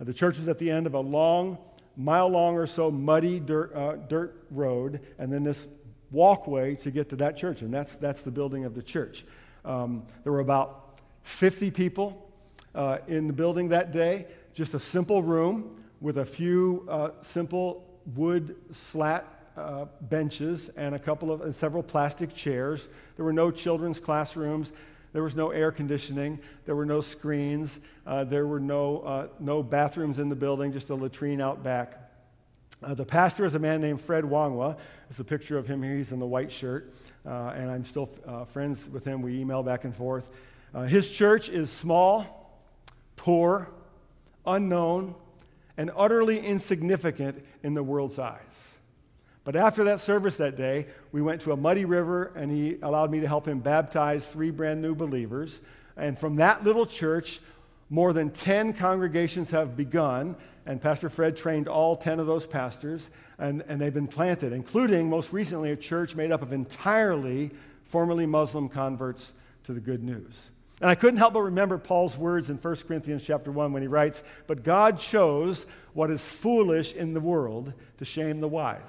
Uh, 0.00 0.04
the 0.04 0.12
church 0.12 0.36
was 0.36 0.48
at 0.48 0.58
the 0.58 0.70
end 0.70 0.86
of 0.86 0.94
a 0.94 1.00
long, 1.00 1.58
mile 1.96 2.28
long 2.28 2.56
or 2.56 2.66
so, 2.66 2.90
muddy 2.90 3.38
dirt, 3.38 3.74
uh, 3.74 3.96
dirt 4.08 4.46
road, 4.50 5.00
and 5.18 5.32
then 5.32 5.44
this 5.44 5.68
walkway 6.10 6.74
to 6.76 6.90
get 6.90 7.08
to 7.10 7.16
that 7.16 7.36
church. 7.36 7.62
And 7.62 7.72
that's, 7.72 7.94
that's 7.96 8.22
the 8.22 8.30
building 8.30 8.64
of 8.64 8.74
the 8.74 8.82
church. 8.82 9.24
Um, 9.64 10.04
there 10.24 10.32
were 10.32 10.40
about 10.40 10.98
50 11.22 11.70
people 11.70 12.30
uh, 12.74 12.98
in 13.06 13.26
the 13.28 13.32
building 13.32 13.68
that 13.68 13.92
day, 13.92 14.26
just 14.54 14.74
a 14.74 14.80
simple 14.80 15.22
room 15.22 15.84
with 16.00 16.18
a 16.18 16.24
few 16.24 16.86
uh, 16.90 17.10
simple 17.22 17.91
wood 18.14 18.56
slat 18.72 19.26
uh, 19.56 19.86
benches 20.00 20.70
and 20.76 20.94
a 20.94 20.98
couple 20.98 21.30
of 21.30 21.42
and 21.42 21.54
several 21.54 21.82
plastic 21.82 22.34
chairs. 22.34 22.88
There 23.16 23.24
were 23.24 23.32
no 23.32 23.50
children's 23.50 23.98
classrooms. 23.98 24.72
There 25.12 25.22
was 25.22 25.36
no 25.36 25.50
air 25.50 25.70
conditioning. 25.70 26.38
There 26.64 26.74
were 26.74 26.86
no 26.86 27.00
screens. 27.00 27.78
Uh, 28.06 28.24
there 28.24 28.46
were 28.46 28.60
no, 28.60 29.00
uh, 29.00 29.28
no 29.38 29.62
bathrooms 29.62 30.18
in 30.18 30.28
the 30.28 30.36
building, 30.36 30.72
just 30.72 30.90
a 30.90 30.94
latrine 30.94 31.40
out 31.40 31.62
back. 31.62 31.98
Uh, 32.82 32.94
the 32.94 33.04
pastor 33.04 33.44
is 33.44 33.54
a 33.54 33.58
man 33.58 33.80
named 33.80 34.00
Fred 34.00 34.24
Wangwa. 34.24 34.76
There's 35.08 35.20
a 35.20 35.24
picture 35.24 35.58
of 35.58 35.66
him 35.66 35.82
here. 35.82 35.96
He's 35.96 36.12
in 36.12 36.18
the 36.18 36.26
white 36.26 36.50
shirt. 36.50 36.92
Uh, 37.26 37.52
and 37.54 37.70
I'm 37.70 37.84
still 37.84 38.10
uh, 38.26 38.44
friends 38.44 38.88
with 38.88 39.04
him. 39.04 39.22
We 39.22 39.38
email 39.38 39.62
back 39.62 39.84
and 39.84 39.94
forth. 39.94 40.30
his 40.86 41.08
church 41.10 41.48
is 41.50 41.70
small, 41.70 42.58
poor, 43.16 43.68
unknown, 44.46 45.14
and 45.82 45.90
utterly 45.96 46.38
insignificant 46.38 47.44
in 47.64 47.74
the 47.74 47.82
world's 47.82 48.16
eyes. 48.16 48.38
But 49.42 49.56
after 49.56 49.82
that 49.82 50.00
service 50.00 50.36
that 50.36 50.56
day, 50.56 50.86
we 51.10 51.20
went 51.20 51.40
to 51.40 51.50
a 51.50 51.56
muddy 51.56 51.84
river, 51.84 52.30
and 52.36 52.52
he 52.52 52.78
allowed 52.82 53.10
me 53.10 53.18
to 53.18 53.26
help 53.26 53.48
him 53.48 53.58
baptize 53.58 54.24
three 54.24 54.52
brand 54.52 54.80
new 54.80 54.94
believers. 54.94 55.58
And 55.96 56.16
from 56.16 56.36
that 56.36 56.62
little 56.62 56.86
church, 56.86 57.40
more 57.90 58.12
than 58.12 58.30
10 58.30 58.74
congregations 58.74 59.50
have 59.50 59.76
begun, 59.76 60.36
and 60.66 60.80
Pastor 60.80 61.08
Fred 61.08 61.36
trained 61.36 61.66
all 61.66 61.96
10 61.96 62.20
of 62.20 62.28
those 62.28 62.46
pastors, 62.46 63.10
and, 63.40 63.64
and 63.66 63.80
they've 63.80 63.92
been 63.92 64.06
planted, 64.06 64.52
including 64.52 65.10
most 65.10 65.32
recently 65.32 65.72
a 65.72 65.76
church 65.76 66.14
made 66.14 66.30
up 66.30 66.42
of 66.42 66.52
entirely 66.52 67.50
formerly 67.86 68.24
Muslim 68.24 68.68
converts 68.68 69.32
to 69.64 69.72
the 69.72 69.80
good 69.80 70.04
news. 70.04 70.48
And 70.82 70.90
I 70.90 70.96
couldn't 70.96 71.18
help 71.18 71.34
but 71.34 71.42
remember 71.42 71.78
Paul's 71.78 72.18
words 72.18 72.50
in 72.50 72.56
1 72.56 72.76
Corinthians 72.88 73.22
chapter 73.22 73.52
1 73.52 73.72
when 73.72 73.82
he 73.82 73.88
writes, 73.88 74.24
But 74.48 74.64
God 74.64 74.98
chose 74.98 75.64
what 75.94 76.10
is 76.10 76.26
foolish 76.26 76.92
in 76.92 77.14
the 77.14 77.20
world 77.20 77.72
to 77.98 78.04
shame 78.04 78.40
the 78.40 78.48
wise. 78.48 78.80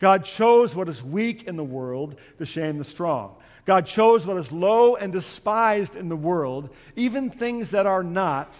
God 0.00 0.24
chose 0.24 0.74
what 0.74 0.88
is 0.88 1.04
weak 1.04 1.44
in 1.44 1.56
the 1.56 1.62
world 1.62 2.16
to 2.38 2.46
shame 2.46 2.78
the 2.78 2.84
strong. 2.84 3.36
God 3.64 3.86
chose 3.86 4.26
what 4.26 4.38
is 4.38 4.50
low 4.50 4.96
and 4.96 5.12
despised 5.12 5.94
in 5.94 6.08
the 6.08 6.16
world, 6.16 6.68
even 6.96 7.30
things 7.30 7.70
that 7.70 7.86
are 7.86 8.02
not, 8.02 8.52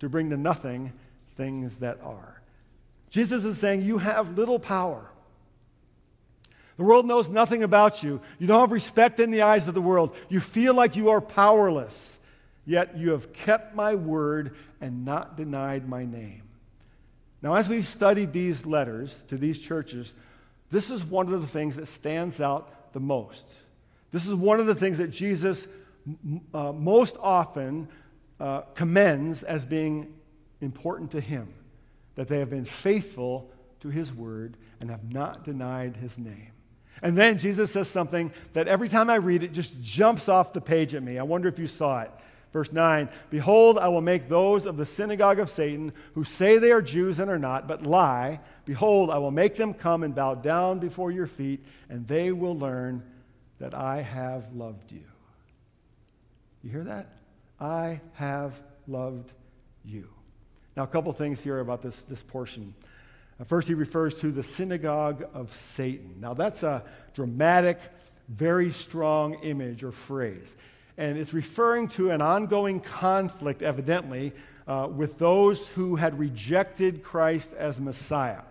to 0.00 0.10
bring 0.10 0.28
to 0.28 0.36
nothing 0.36 0.92
things 1.36 1.78
that 1.78 1.98
are. 2.02 2.42
Jesus 3.08 3.42
is 3.46 3.56
saying, 3.56 3.82
You 3.82 3.96
have 3.96 4.36
little 4.36 4.58
power. 4.58 5.10
The 6.76 6.84
world 6.84 7.06
knows 7.06 7.30
nothing 7.30 7.62
about 7.62 8.02
you. 8.02 8.20
You 8.38 8.46
don't 8.46 8.60
have 8.60 8.70
respect 8.70 9.18
in 9.18 9.30
the 9.30 9.42
eyes 9.42 9.66
of 9.66 9.74
the 9.74 9.80
world. 9.80 10.14
You 10.28 10.40
feel 10.40 10.74
like 10.74 10.94
you 10.94 11.08
are 11.08 11.22
powerless. 11.22 12.17
Yet 12.68 12.98
you 12.98 13.12
have 13.12 13.32
kept 13.32 13.74
my 13.74 13.94
word 13.94 14.54
and 14.78 15.06
not 15.06 15.38
denied 15.38 15.88
my 15.88 16.04
name. 16.04 16.42
Now, 17.40 17.54
as 17.54 17.66
we've 17.66 17.86
studied 17.86 18.34
these 18.34 18.66
letters 18.66 19.18
to 19.28 19.38
these 19.38 19.58
churches, 19.58 20.12
this 20.70 20.90
is 20.90 21.02
one 21.02 21.32
of 21.32 21.40
the 21.40 21.46
things 21.46 21.76
that 21.76 21.88
stands 21.88 22.42
out 22.42 22.92
the 22.92 23.00
most. 23.00 23.46
This 24.12 24.26
is 24.26 24.34
one 24.34 24.60
of 24.60 24.66
the 24.66 24.74
things 24.74 24.98
that 24.98 25.08
Jesus 25.08 25.66
uh, 26.52 26.72
most 26.72 27.16
often 27.20 27.88
uh, 28.38 28.60
commends 28.74 29.44
as 29.44 29.64
being 29.64 30.12
important 30.60 31.10
to 31.12 31.22
him 31.22 31.48
that 32.16 32.28
they 32.28 32.38
have 32.38 32.50
been 32.50 32.66
faithful 32.66 33.50
to 33.80 33.88
his 33.88 34.12
word 34.12 34.58
and 34.82 34.90
have 34.90 35.10
not 35.10 35.42
denied 35.42 35.96
his 35.96 36.18
name. 36.18 36.50
And 37.00 37.16
then 37.16 37.38
Jesus 37.38 37.72
says 37.72 37.88
something 37.88 38.30
that 38.52 38.68
every 38.68 38.90
time 38.90 39.08
I 39.08 39.14
read 39.14 39.42
it 39.42 39.54
just 39.54 39.80
jumps 39.82 40.28
off 40.28 40.52
the 40.52 40.60
page 40.60 40.94
at 40.94 41.02
me. 41.02 41.18
I 41.18 41.22
wonder 41.22 41.48
if 41.48 41.58
you 41.58 41.66
saw 41.66 42.02
it. 42.02 42.10
Verse 42.52 42.72
9 42.72 43.08
Behold, 43.30 43.78
I 43.78 43.88
will 43.88 44.00
make 44.00 44.28
those 44.28 44.64
of 44.66 44.76
the 44.76 44.86
synagogue 44.86 45.38
of 45.38 45.50
Satan 45.50 45.92
who 46.14 46.24
say 46.24 46.58
they 46.58 46.72
are 46.72 46.82
Jews 46.82 47.18
and 47.18 47.30
are 47.30 47.38
not, 47.38 47.68
but 47.68 47.84
lie. 47.84 48.40
Behold, 48.64 49.10
I 49.10 49.18
will 49.18 49.30
make 49.30 49.56
them 49.56 49.74
come 49.74 50.02
and 50.02 50.14
bow 50.14 50.34
down 50.34 50.78
before 50.78 51.10
your 51.10 51.26
feet, 51.26 51.64
and 51.88 52.06
they 52.06 52.32
will 52.32 52.58
learn 52.58 53.02
that 53.58 53.74
I 53.74 54.02
have 54.02 54.52
loved 54.54 54.92
you. 54.92 55.04
You 56.62 56.70
hear 56.70 56.84
that? 56.84 57.12
I 57.60 58.00
have 58.14 58.60
loved 58.86 59.32
you. 59.84 60.08
Now, 60.76 60.84
a 60.84 60.86
couple 60.86 61.12
things 61.12 61.42
here 61.42 61.58
about 61.60 61.82
this, 61.82 61.96
this 62.08 62.22
portion. 62.22 62.74
First, 63.46 63.68
he 63.68 63.74
refers 63.74 64.14
to 64.16 64.30
the 64.30 64.42
synagogue 64.42 65.28
of 65.34 65.54
Satan. 65.54 66.16
Now, 66.20 66.34
that's 66.34 66.62
a 66.62 66.84
dramatic, 67.14 67.80
very 68.28 68.70
strong 68.70 69.34
image 69.42 69.82
or 69.84 69.92
phrase 69.92 70.56
and 70.98 71.16
it's 71.16 71.32
referring 71.32 71.86
to 71.88 72.10
an 72.10 72.20
ongoing 72.20 72.80
conflict, 72.80 73.62
evidently, 73.62 74.32
uh, 74.66 74.88
with 74.90 75.16
those 75.16 75.66
who 75.68 75.96
had 75.96 76.18
rejected 76.18 77.02
Christ 77.02 77.54
as 77.54 77.80
Messiah, 77.80 78.42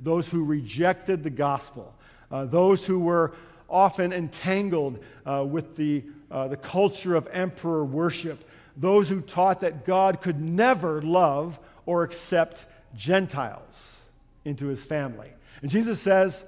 those 0.00 0.28
who 0.28 0.44
rejected 0.44 1.24
the 1.24 1.30
gospel, 1.30 1.92
uh, 2.30 2.44
those 2.44 2.86
who 2.86 3.00
were 3.00 3.34
often 3.68 4.12
entangled 4.12 5.02
uh, 5.26 5.44
with 5.46 5.76
the, 5.76 6.04
uh, 6.30 6.46
the 6.48 6.56
culture 6.56 7.16
of 7.16 7.28
emperor 7.32 7.84
worship, 7.84 8.48
those 8.76 9.08
who 9.08 9.20
taught 9.20 9.60
that 9.60 9.84
God 9.84 10.22
could 10.22 10.40
never 10.40 11.02
love 11.02 11.58
or 11.84 12.04
accept 12.04 12.66
Gentiles 12.94 13.96
into 14.44 14.68
his 14.68 14.82
family. 14.84 15.30
And 15.62 15.70
Jesus 15.70 16.00
says, 16.00 16.44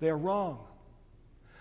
they 0.00 0.08
are 0.08 0.16
wrong. 0.16 0.64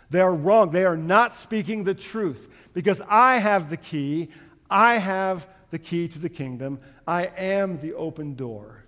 They 0.09 0.21
are 0.21 0.33
wrong. 0.33 0.71
They 0.71 0.85
are 0.85 0.97
not 0.97 1.33
speaking 1.33 1.83
the 1.83 1.93
truth 1.93 2.49
because 2.73 3.01
I 3.09 3.37
have 3.37 3.69
the 3.69 3.77
key. 3.77 4.29
I 4.69 4.95
have 4.95 5.47
the 5.71 5.79
key 5.79 6.07
to 6.07 6.19
the 6.19 6.29
kingdom. 6.29 6.79
I 7.05 7.25
am 7.25 7.79
the 7.79 7.93
open 7.93 8.35
door. 8.35 8.83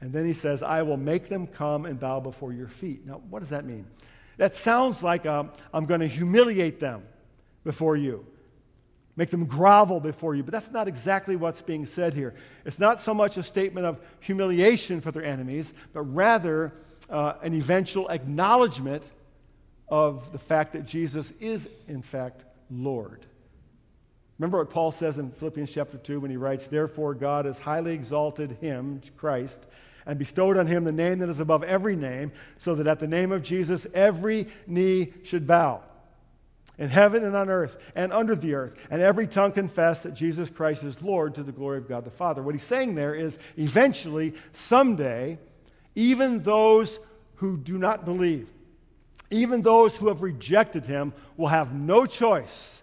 And 0.00 0.12
then 0.12 0.26
he 0.26 0.32
says, 0.32 0.62
I 0.62 0.82
will 0.82 0.96
make 0.96 1.28
them 1.28 1.46
come 1.46 1.86
and 1.86 1.98
bow 1.98 2.20
before 2.20 2.52
your 2.52 2.68
feet. 2.68 3.06
Now, 3.06 3.22
what 3.30 3.40
does 3.40 3.50
that 3.50 3.64
mean? 3.64 3.86
That 4.36 4.54
sounds 4.54 5.02
like 5.02 5.26
um, 5.26 5.50
I'm 5.72 5.86
going 5.86 6.00
to 6.00 6.08
humiliate 6.08 6.80
them 6.80 7.04
before 7.64 7.96
you, 7.96 8.26
make 9.14 9.30
them 9.30 9.44
grovel 9.44 10.00
before 10.00 10.34
you. 10.34 10.42
But 10.42 10.52
that's 10.52 10.72
not 10.72 10.88
exactly 10.88 11.36
what's 11.36 11.62
being 11.62 11.86
said 11.86 12.14
here. 12.14 12.34
It's 12.64 12.80
not 12.80 13.00
so 13.00 13.14
much 13.14 13.36
a 13.36 13.42
statement 13.44 13.86
of 13.86 14.00
humiliation 14.18 15.00
for 15.00 15.12
their 15.12 15.24
enemies, 15.24 15.72
but 15.92 16.02
rather 16.02 16.72
uh, 17.08 17.34
an 17.42 17.54
eventual 17.54 18.08
acknowledgement 18.08 19.12
of 19.88 20.32
the 20.32 20.38
fact 20.38 20.72
that 20.72 20.86
Jesus 20.86 21.32
is, 21.40 21.68
in 21.88 22.02
fact, 22.02 22.44
Lord. 22.70 23.26
Remember 24.38 24.58
what 24.58 24.70
Paul 24.70 24.90
says 24.90 25.18
in 25.18 25.30
Philippians 25.30 25.70
chapter 25.70 25.98
2 25.98 26.20
when 26.20 26.30
he 26.30 26.36
writes, 26.36 26.66
Therefore, 26.66 27.14
God 27.14 27.44
has 27.44 27.58
highly 27.58 27.94
exalted 27.94 28.56
him, 28.60 29.00
Christ, 29.16 29.66
and 30.06 30.18
bestowed 30.18 30.56
on 30.56 30.66
him 30.66 30.84
the 30.84 30.92
name 30.92 31.20
that 31.20 31.28
is 31.28 31.40
above 31.40 31.62
every 31.62 31.94
name, 31.94 32.32
so 32.58 32.74
that 32.74 32.86
at 32.86 32.98
the 32.98 33.06
name 33.06 33.30
of 33.30 33.42
Jesus 33.42 33.86
every 33.94 34.48
knee 34.66 35.12
should 35.22 35.46
bow 35.46 35.82
in 36.78 36.88
heaven 36.88 37.22
and 37.24 37.36
on 37.36 37.48
earth 37.48 37.76
and 37.94 38.12
under 38.12 38.34
the 38.34 38.54
earth, 38.54 38.74
and 38.90 39.00
every 39.00 39.26
tongue 39.26 39.52
confess 39.52 40.02
that 40.02 40.14
Jesus 40.14 40.50
Christ 40.50 40.82
is 40.84 41.02
Lord 41.02 41.34
to 41.36 41.42
the 41.42 41.52
glory 41.52 41.78
of 41.78 41.88
God 41.88 42.04
the 42.04 42.10
Father. 42.10 42.42
What 42.42 42.54
he's 42.54 42.64
saying 42.64 42.94
there 42.94 43.14
is 43.14 43.38
eventually, 43.56 44.34
someday, 44.52 45.38
even 45.94 46.42
those 46.42 46.98
who 47.36 47.56
do 47.56 47.78
not 47.78 48.04
believe, 48.04 48.48
even 49.32 49.62
those 49.62 49.96
who 49.96 50.08
have 50.08 50.22
rejected 50.22 50.86
him, 50.86 51.12
will 51.36 51.48
have 51.48 51.74
no 51.74 52.06
choice 52.06 52.82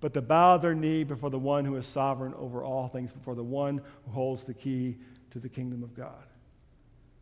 but 0.00 0.12
to 0.14 0.20
bow 0.20 0.56
their 0.56 0.74
knee 0.74 1.04
before 1.04 1.30
the 1.30 1.38
one 1.38 1.64
who 1.64 1.76
is 1.76 1.86
sovereign 1.86 2.34
over 2.34 2.62
all 2.62 2.88
things, 2.88 3.12
before 3.12 3.34
the 3.34 3.42
one 3.42 3.80
who 4.04 4.12
holds 4.12 4.44
the 4.44 4.54
key 4.54 4.96
to 5.30 5.38
the 5.38 5.48
kingdom 5.48 5.82
of 5.82 5.94
God. 5.94 6.24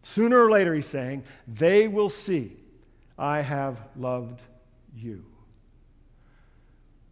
Sooner 0.03 0.44
or 0.44 0.51
later, 0.51 0.75
he's 0.75 0.87
saying, 0.87 1.22
they 1.46 1.87
will 1.87 2.11
see 2.11 2.57
I 3.18 3.40
have 3.40 3.79
loved 3.96 4.40
you. 4.96 5.25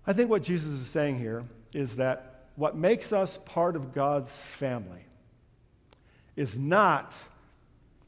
I 0.06 0.12
think 0.12 0.28
what 0.28 0.42
Jesus 0.42 0.72
is 0.72 0.88
saying 0.88 1.18
here 1.18 1.44
is 1.72 1.96
that 1.96 2.46
what 2.56 2.76
makes 2.76 3.12
us 3.12 3.38
part 3.44 3.76
of 3.76 3.94
God's 3.94 4.30
family 4.30 5.04
is 6.34 6.58
not 6.58 7.14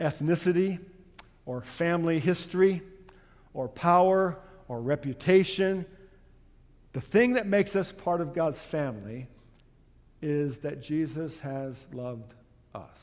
ethnicity 0.00 0.80
or 1.46 1.60
family 1.60 2.18
history 2.18 2.82
or 3.54 3.68
power 3.68 4.38
or 4.68 4.80
reputation. 4.80 5.84
The 6.92 7.00
thing 7.00 7.34
that 7.34 7.46
makes 7.46 7.76
us 7.76 7.92
part 7.92 8.20
of 8.20 8.34
God's 8.34 8.60
family 8.60 9.28
is 10.20 10.58
that 10.58 10.82
Jesus 10.82 11.40
has 11.40 11.74
loved 11.92 12.32
us. 12.74 12.98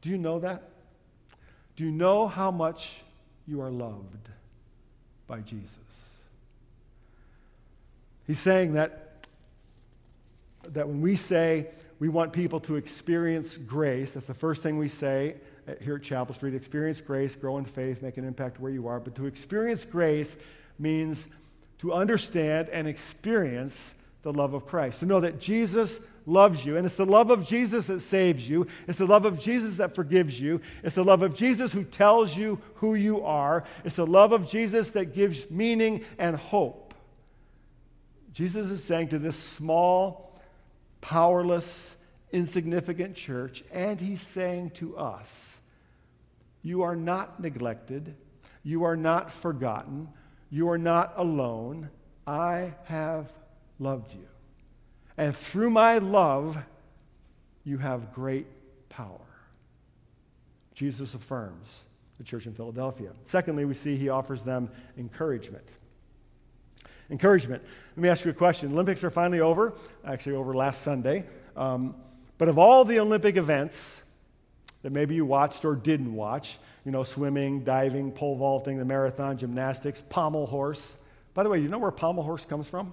Do 0.00 0.10
you 0.10 0.18
know 0.18 0.38
that? 0.38 0.62
Do 1.76 1.84
you 1.84 1.90
know 1.90 2.26
how 2.26 2.50
much 2.50 3.00
you 3.46 3.60
are 3.60 3.70
loved 3.70 4.28
by 5.26 5.40
Jesus? 5.40 5.70
He's 8.26 8.38
saying 8.38 8.74
that, 8.74 9.26
that 10.70 10.86
when 10.86 11.00
we 11.00 11.16
say 11.16 11.68
we 11.98 12.08
want 12.08 12.32
people 12.32 12.60
to 12.60 12.76
experience 12.76 13.56
grace, 13.56 14.12
that's 14.12 14.26
the 14.26 14.34
first 14.34 14.62
thing 14.62 14.78
we 14.78 14.88
say 14.88 15.36
here 15.82 15.96
at 15.96 16.02
Chapel 16.02 16.34
Street 16.34 16.54
experience 16.54 17.00
grace, 17.00 17.36
grow 17.36 17.58
in 17.58 17.64
faith, 17.64 18.02
make 18.02 18.16
an 18.16 18.24
impact 18.24 18.60
where 18.60 18.72
you 18.72 18.88
are. 18.88 19.00
But 19.00 19.14
to 19.16 19.26
experience 19.26 19.84
grace 19.84 20.36
means 20.78 21.26
to 21.78 21.92
understand 21.92 22.68
and 22.70 22.88
experience 22.88 23.94
the 24.22 24.32
love 24.32 24.54
of 24.54 24.66
Christ. 24.66 25.00
To 25.00 25.06
know 25.06 25.20
that 25.20 25.40
Jesus 25.40 26.00
loves 26.26 26.64
you. 26.64 26.76
And 26.76 26.86
it's 26.86 26.96
the 26.96 27.06
love 27.06 27.30
of 27.30 27.46
Jesus 27.46 27.86
that 27.86 28.00
saves 28.00 28.48
you. 28.48 28.66
It's 28.86 28.98
the 28.98 29.06
love 29.06 29.24
of 29.24 29.40
Jesus 29.40 29.78
that 29.78 29.94
forgives 29.94 30.38
you. 30.40 30.60
It's 30.82 30.94
the 30.94 31.04
love 31.04 31.22
of 31.22 31.34
Jesus 31.34 31.72
who 31.72 31.84
tells 31.84 32.36
you 32.36 32.60
who 32.76 32.94
you 32.94 33.24
are. 33.24 33.64
It's 33.84 33.96
the 33.96 34.06
love 34.06 34.32
of 34.32 34.48
Jesus 34.48 34.90
that 34.90 35.14
gives 35.14 35.50
meaning 35.50 36.04
and 36.18 36.36
hope. 36.36 36.94
Jesus 38.32 38.70
is 38.70 38.84
saying 38.84 39.08
to 39.08 39.18
this 39.18 39.36
small, 39.36 40.38
powerless, 41.00 41.96
insignificant 42.30 43.16
church, 43.16 43.64
and 43.72 44.00
he's 44.00 44.22
saying 44.22 44.70
to 44.70 44.96
us, 44.96 45.56
You 46.62 46.82
are 46.82 46.96
not 46.96 47.40
neglected. 47.40 48.14
You 48.62 48.84
are 48.84 48.96
not 48.96 49.30
forgotten. 49.30 50.08
You 50.50 50.68
are 50.70 50.78
not 50.78 51.14
alone. 51.16 51.90
I 52.26 52.74
have 52.84 53.32
loved 53.78 54.12
you. 54.12 54.26
And 55.16 55.34
through 55.34 55.70
my 55.70 55.98
love, 55.98 56.58
you 57.64 57.78
have 57.78 58.12
great 58.12 58.46
power. 58.88 59.20
Jesus 60.74 61.14
affirms 61.14 61.84
the 62.18 62.24
church 62.24 62.46
in 62.46 62.54
Philadelphia. 62.54 63.10
Secondly, 63.24 63.64
we 63.64 63.74
see 63.74 63.96
he 63.96 64.08
offers 64.08 64.42
them 64.42 64.70
encouragement. 64.96 65.66
Encouragement. 67.10 67.62
Let 67.96 68.02
me 68.02 68.08
ask 68.08 68.24
you 68.24 68.30
a 68.30 68.34
question. 68.34 68.72
Olympics 68.72 69.02
are 69.02 69.10
finally 69.10 69.40
over, 69.40 69.74
actually, 70.04 70.36
over 70.36 70.54
last 70.54 70.82
Sunday. 70.82 71.24
Um, 71.56 71.94
but 72.36 72.48
of 72.48 72.58
all 72.58 72.84
the 72.84 73.00
Olympic 73.00 73.36
events 73.36 74.02
that 74.82 74.92
maybe 74.92 75.14
you 75.14 75.24
watched 75.24 75.64
or 75.64 75.74
didn't 75.74 76.14
watch, 76.14 76.58
you 76.84 76.92
know, 76.92 77.02
swimming, 77.02 77.64
diving, 77.64 78.12
pole 78.12 78.36
vaulting, 78.36 78.78
the 78.78 78.84
marathon, 78.84 79.36
gymnastics, 79.36 80.02
pommel 80.08 80.46
horse. 80.46 80.96
By 81.34 81.42
the 81.42 81.48
way, 81.48 81.58
you 81.58 81.68
know 81.68 81.78
where 81.78 81.90
pommel 81.90 82.22
horse 82.22 82.44
comes 82.44 82.68
from? 82.68 82.92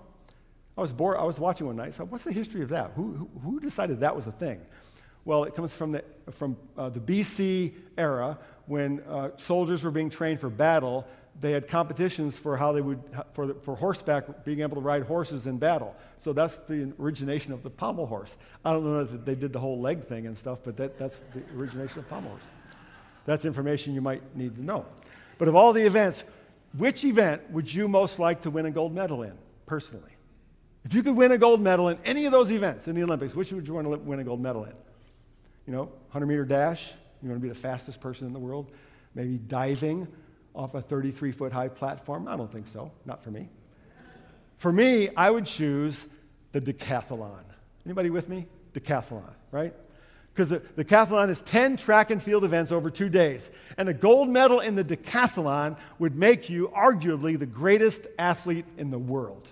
I 0.77 0.81
was 0.81 0.91
bored. 0.91 1.17
I 1.17 1.23
was 1.23 1.39
watching 1.39 1.67
one 1.67 1.77
night. 1.77 1.93
So, 1.93 2.03
what's 2.05 2.23
the 2.23 2.33
history 2.33 2.61
of 2.61 2.69
that? 2.69 2.91
Who, 2.95 3.13
who, 3.13 3.29
who 3.39 3.59
decided 3.59 4.01
that 4.01 4.15
was 4.15 4.27
a 4.27 4.31
thing? 4.31 4.59
Well, 5.23 5.45
it 5.45 5.55
comes 5.55 5.73
from 5.73 5.93
the, 5.93 6.03
from, 6.31 6.57
uh, 6.77 6.89
the 6.89 6.99
BC 6.99 7.73
era 7.97 8.37
when 8.67 8.99
uh, 9.01 9.29
soldiers 9.37 9.83
were 9.83 9.91
being 9.91 10.09
trained 10.09 10.39
for 10.39 10.49
battle. 10.49 11.07
They 11.39 11.51
had 11.51 11.67
competitions 11.67 12.37
for 12.37 12.55
how 12.55 12.71
they 12.71 12.81
would, 12.81 13.01
for, 13.33 13.53
for 13.55 13.75
horseback, 13.75 14.45
being 14.45 14.61
able 14.61 14.75
to 14.75 14.81
ride 14.81 15.03
horses 15.03 15.47
in 15.47 15.57
battle. 15.57 15.95
So 16.17 16.31
that's 16.31 16.55
the 16.67 16.93
origination 16.99 17.51
of 17.51 17.61
the 17.61 17.69
pommel 17.69 18.05
horse. 18.05 18.37
I 18.63 18.71
don't 18.71 18.85
know 18.85 18.99
if 18.99 19.25
they 19.25 19.35
did 19.35 19.51
the 19.51 19.59
whole 19.59 19.79
leg 19.79 20.05
thing 20.05 20.27
and 20.27 20.37
stuff, 20.37 20.59
but 20.63 20.77
that, 20.77 20.97
that's 20.97 21.19
the 21.33 21.41
origination 21.57 21.99
of 21.99 22.09
pommel 22.09 22.31
horse. 22.31 22.43
That's 23.25 23.43
information 23.43 23.93
you 23.93 24.01
might 24.01 24.35
need 24.35 24.55
to 24.55 24.63
know. 24.63 24.85
But 25.37 25.49
of 25.49 25.55
all 25.55 25.73
the 25.73 25.85
events, 25.85 26.23
which 26.77 27.03
event 27.03 27.49
would 27.51 27.71
you 27.71 27.87
most 27.87 28.17
like 28.17 28.41
to 28.41 28.49
win 28.49 28.65
a 28.65 28.71
gold 28.71 28.93
medal 28.93 29.23
in, 29.23 29.33
personally? 29.65 30.11
If 30.85 30.93
you 30.93 31.03
could 31.03 31.15
win 31.15 31.31
a 31.31 31.37
gold 31.37 31.61
medal 31.61 31.89
in 31.89 31.97
any 32.05 32.25
of 32.25 32.31
those 32.31 32.51
events 32.51 32.87
in 32.87 32.95
the 32.95 33.03
Olympics, 33.03 33.35
which 33.35 33.51
would 33.51 33.67
you 33.67 33.73
want 33.73 33.87
to 33.87 33.97
win 33.97 34.19
a 34.19 34.23
gold 34.23 34.39
medal 34.39 34.63
in? 34.65 34.73
You 35.65 35.73
know, 35.73 35.83
100 35.83 36.25
meter 36.27 36.45
dash, 36.45 36.93
you 37.23 37.29
want 37.29 37.41
to 37.41 37.43
be 37.43 37.49
the 37.49 37.59
fastest 37.59 37.99
person 37.99 38.27
in 38.27 38.33
the 38.33 38.39
world? 38.39 38.71
Maybe 39.15 39.37
diving 39.37 40.07
off 40.55 40.73
a 40.73 40.81
33 40.81 41.31
foot 41.31 41.51
high 41.51 41.67
platform? 41.67 42.27
I 42.27 42.37
don't 42.37 42.51
think 42.51 42.67
so. 42.67 42.91
Not 43.05 43.23
for 43.23 43.31
me. 43.31 43.49
For 44.57 44.71
me, 44.71 45.09
I 45.15 45.29
would 45.29 45.45
choose 45.45 46.05
the 46.51 46.61
decathlon. 46.61 47.43
Anybody 47.85 48.09
with 48.09 48.29
me? 48.29 48.47
Decathlon, 48.73 49.33
right? 49.51 49.73
Because 50.33 50.49
the, 50.49 50.59
decathlon 50.59 51.29
is 51.29 51.41
10 51.41 51.77
track 51.77 52.11
and 52.11 52.21
field 52.21 52.43
events 52.43 52.71
over 52.71 52.89
two 52.89 53.09
days. 53.09 53.49
And 53.77 53.87
a 53.87 53.93
gold 53.93 54.29
medal 54.29 54.59
in 54.59 54.75
the 54.75 54.83
decathlon 54.83 55.77
would 55.99 56.15
make 56.15 56.49
you 56.49 56.69
arguably 56.75 57.37
the 57.37 57.45
greatest 57.45 58.07
athlete 58.19 58.65
in 58.77 58.89
the 58.89 58.99
world. 58.99 59.51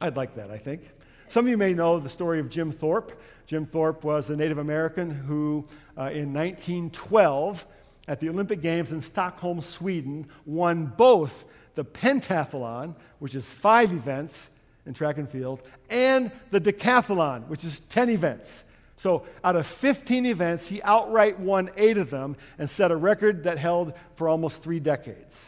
I'd 0.00 0.16
like 0.16 0.34
that, 0.34 0.50
I 0.50 0.58
think. 0.58 0.82
Some 1.28 1.46
of 1.46 1.50
you 1.50 1.56
may 1.56 1.74
know 1.74 1.98
the 1.98 2.08
story 2.08 2.40
of 2.40 2.48
Jim 2.48 2.70
Thorpe. 2.70 3.20
Jim 3.46 3.64
Thorpe 3.64 4.04
was 4.04 4.30
a 4.30 4.36
Native 4.36 4.58
American 4.58 5.10
who, 5.10 5.66
uh, 5.96 6.10
in 6.10 6.32
1912, 6.32 7.66
at 8.08 8.20
the 8.20 8.30
Olympic 8.30 8.62
Games 8.62 8.90
in 8.90 9.02
Stockholm, 9.02 9.60
Sweden, 9.60 10.26
won 10.46 10.86
both 10.86 11.44
the 11.74 11.84
pentathlon, 11.84 12.96
which 13.18 13.34
is 13.34 13.46
five 13.46 13.92
events 13.92 14.48
in 14.86 14.94
track 14.94 15.18
and 15.18 15.28
field, 15.28 15.62
and 15.90 16.32
the 16.50 16.60
decathlon, 16.60 17.46
which 17.48 17.62
is 17.64 17.80
10 17.90 18.08
events. 18.08 18.64
So, 18.96 19.26
out 19.44 19.54
of 19.54 19.66
15 19.66 20.26
events, 20.26 20.66
he 20.66 20.82
outright 20.82 21.38
won 21.38 21.70
eight 21.76 21.98
of 21.98 22.10
them 22.10 22.36
and 22.58 22.68
set 22.68 22.90
a 22.90 22.96
record 22.96 23.44
that 23.44 23.58
held 23.58 23.92
for 24.16 24.28
almost 24.28 24.62
three 24.62 24.80
decades. 24.80 25.38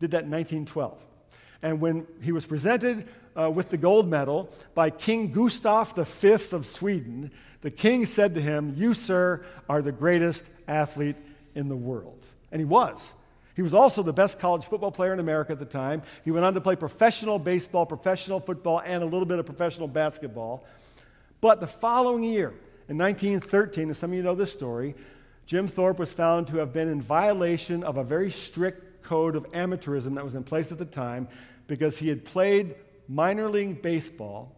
Did 0.00 0.10
that 0.10 0.24
in 0.24 0.30
1912. 0.30 0.98
And 1.62 1.80
when 1.80 2.06
he 2.20 2.32
was 2.32 2.44
presented 2.44 3.08
uh, 3.34 3.50
with 3.50 3.70
the 3.70 3.78
gold 3.78 4.10
medal 4.10 4.50
by 4.74 4.90
King 4.90 5.32
Gustav 5.32 5.94
V 5.94 6.32
of 6.52 6.66
Sweden, 6.66 7.30
the 7.62 7.70
king 7.70 8.04
said 8.04 8.34
to 8.34 8.40
him, 8.42 8.74
You, 8.76 8.92
sir, 8.92 9.46
are 9.66 9.80
the 9.80 9.92
greatest 9.92 10.44
athlete 10.68 11.16
in 11.54 11.68
the 11.68 11.76
world. 11.76 12.24
And 12.52 12.60
he 12.60 12.64
was. 12.64 13.12
He 13.54 13.62
was 13.62 13.74
also 13.74 14.02
the 14.02 14.12
best 14.12 14.40
college 14.40 14.64
football 14.64 14.90
player 14.90 15.12
in 15.12 15.20
America 15.20 15.52
at 15.52 15.58
the 15.58 15.64
time. 15.64 16.02
He 16.24 16.30
went 16.30 16.44
on 16.44 16.54
to 16.54 16.60
play 16.60 16.76
professional 16.76 17.38
baseball, 17.38 17.86
professional 17.86 18.40
football, 18.40 18.80
and 18.80 19.02
a 19.02 19.06
little 19.06 19.26
bit 19.26 19.38
of 19.38 19.46
professional 19.46 19.86
basketball. 19.86 20.64
But 21.40 21.60
the 21.60 21.66
following 21.66 22.24
year, 22.24 22.54
in 22.88 22.98
1913, 22.98 23.88
and 23.88 23.96
some 23.96 24.10
of 24.10 24.16
you 24.16 24.22
know 24.22 24.34
this 24.34 24.52
story, 24.52 24.94
Jim 25.46 25.68
Thorpe 25.68 25.98
was 25.98 26.12
found 26.12 26.48
to 26.48 26.56
have 26.56 26.72
been 26.72 26.88
in 26.88 27.00
violation 27.00 27.84
of 27.84 27.96
a 27.96 28.04
very 28.04 28.30
strict 28.30 29.02
code 29.02 29.36
of 29.36 29.50
amateurism 29.52 30.14
that 30.14 30.24
was 30.24 30.34
in 30.34 30.42
place 30.42 30.72
at 30.72 30.78
the 30.78 30.84
time 30.84 31.28
because 31.66 31.98
he 31.98 32.08
had 32.08 32.24
played 32.24 32.74
minor 33.08 33.48
league 33.48 33.82
baseball 33.82 34.54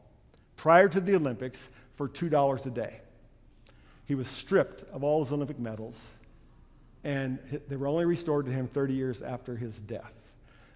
prior 0.57 0.89
to 0.89 1.01
the 1.01 1.15
Olympics 1.15 1.69
for 1.97 2.09
$2 2.09 2.67
a 2.67 2.71
day. 2.71 3.01
He 4.07 4.15
was 4.15 4.29
stripped 4.29 4.85
of 4.93 5.03
all 5.03 5.25
his 5.25 5.33
Olympic 5.33 5.59
medals, 5.59 6.01
and 7.07 7.39
they 7.69 7.77
were 7.77 7.87
only 7.87 8.05
restored 8.05 8.47
to 8.47 8.53
him 8.53 8.67
30 8.67 8.93
years 8.93 9.23
after 9.23 9.57
his 9.57 9.77
death. 9.77 10.13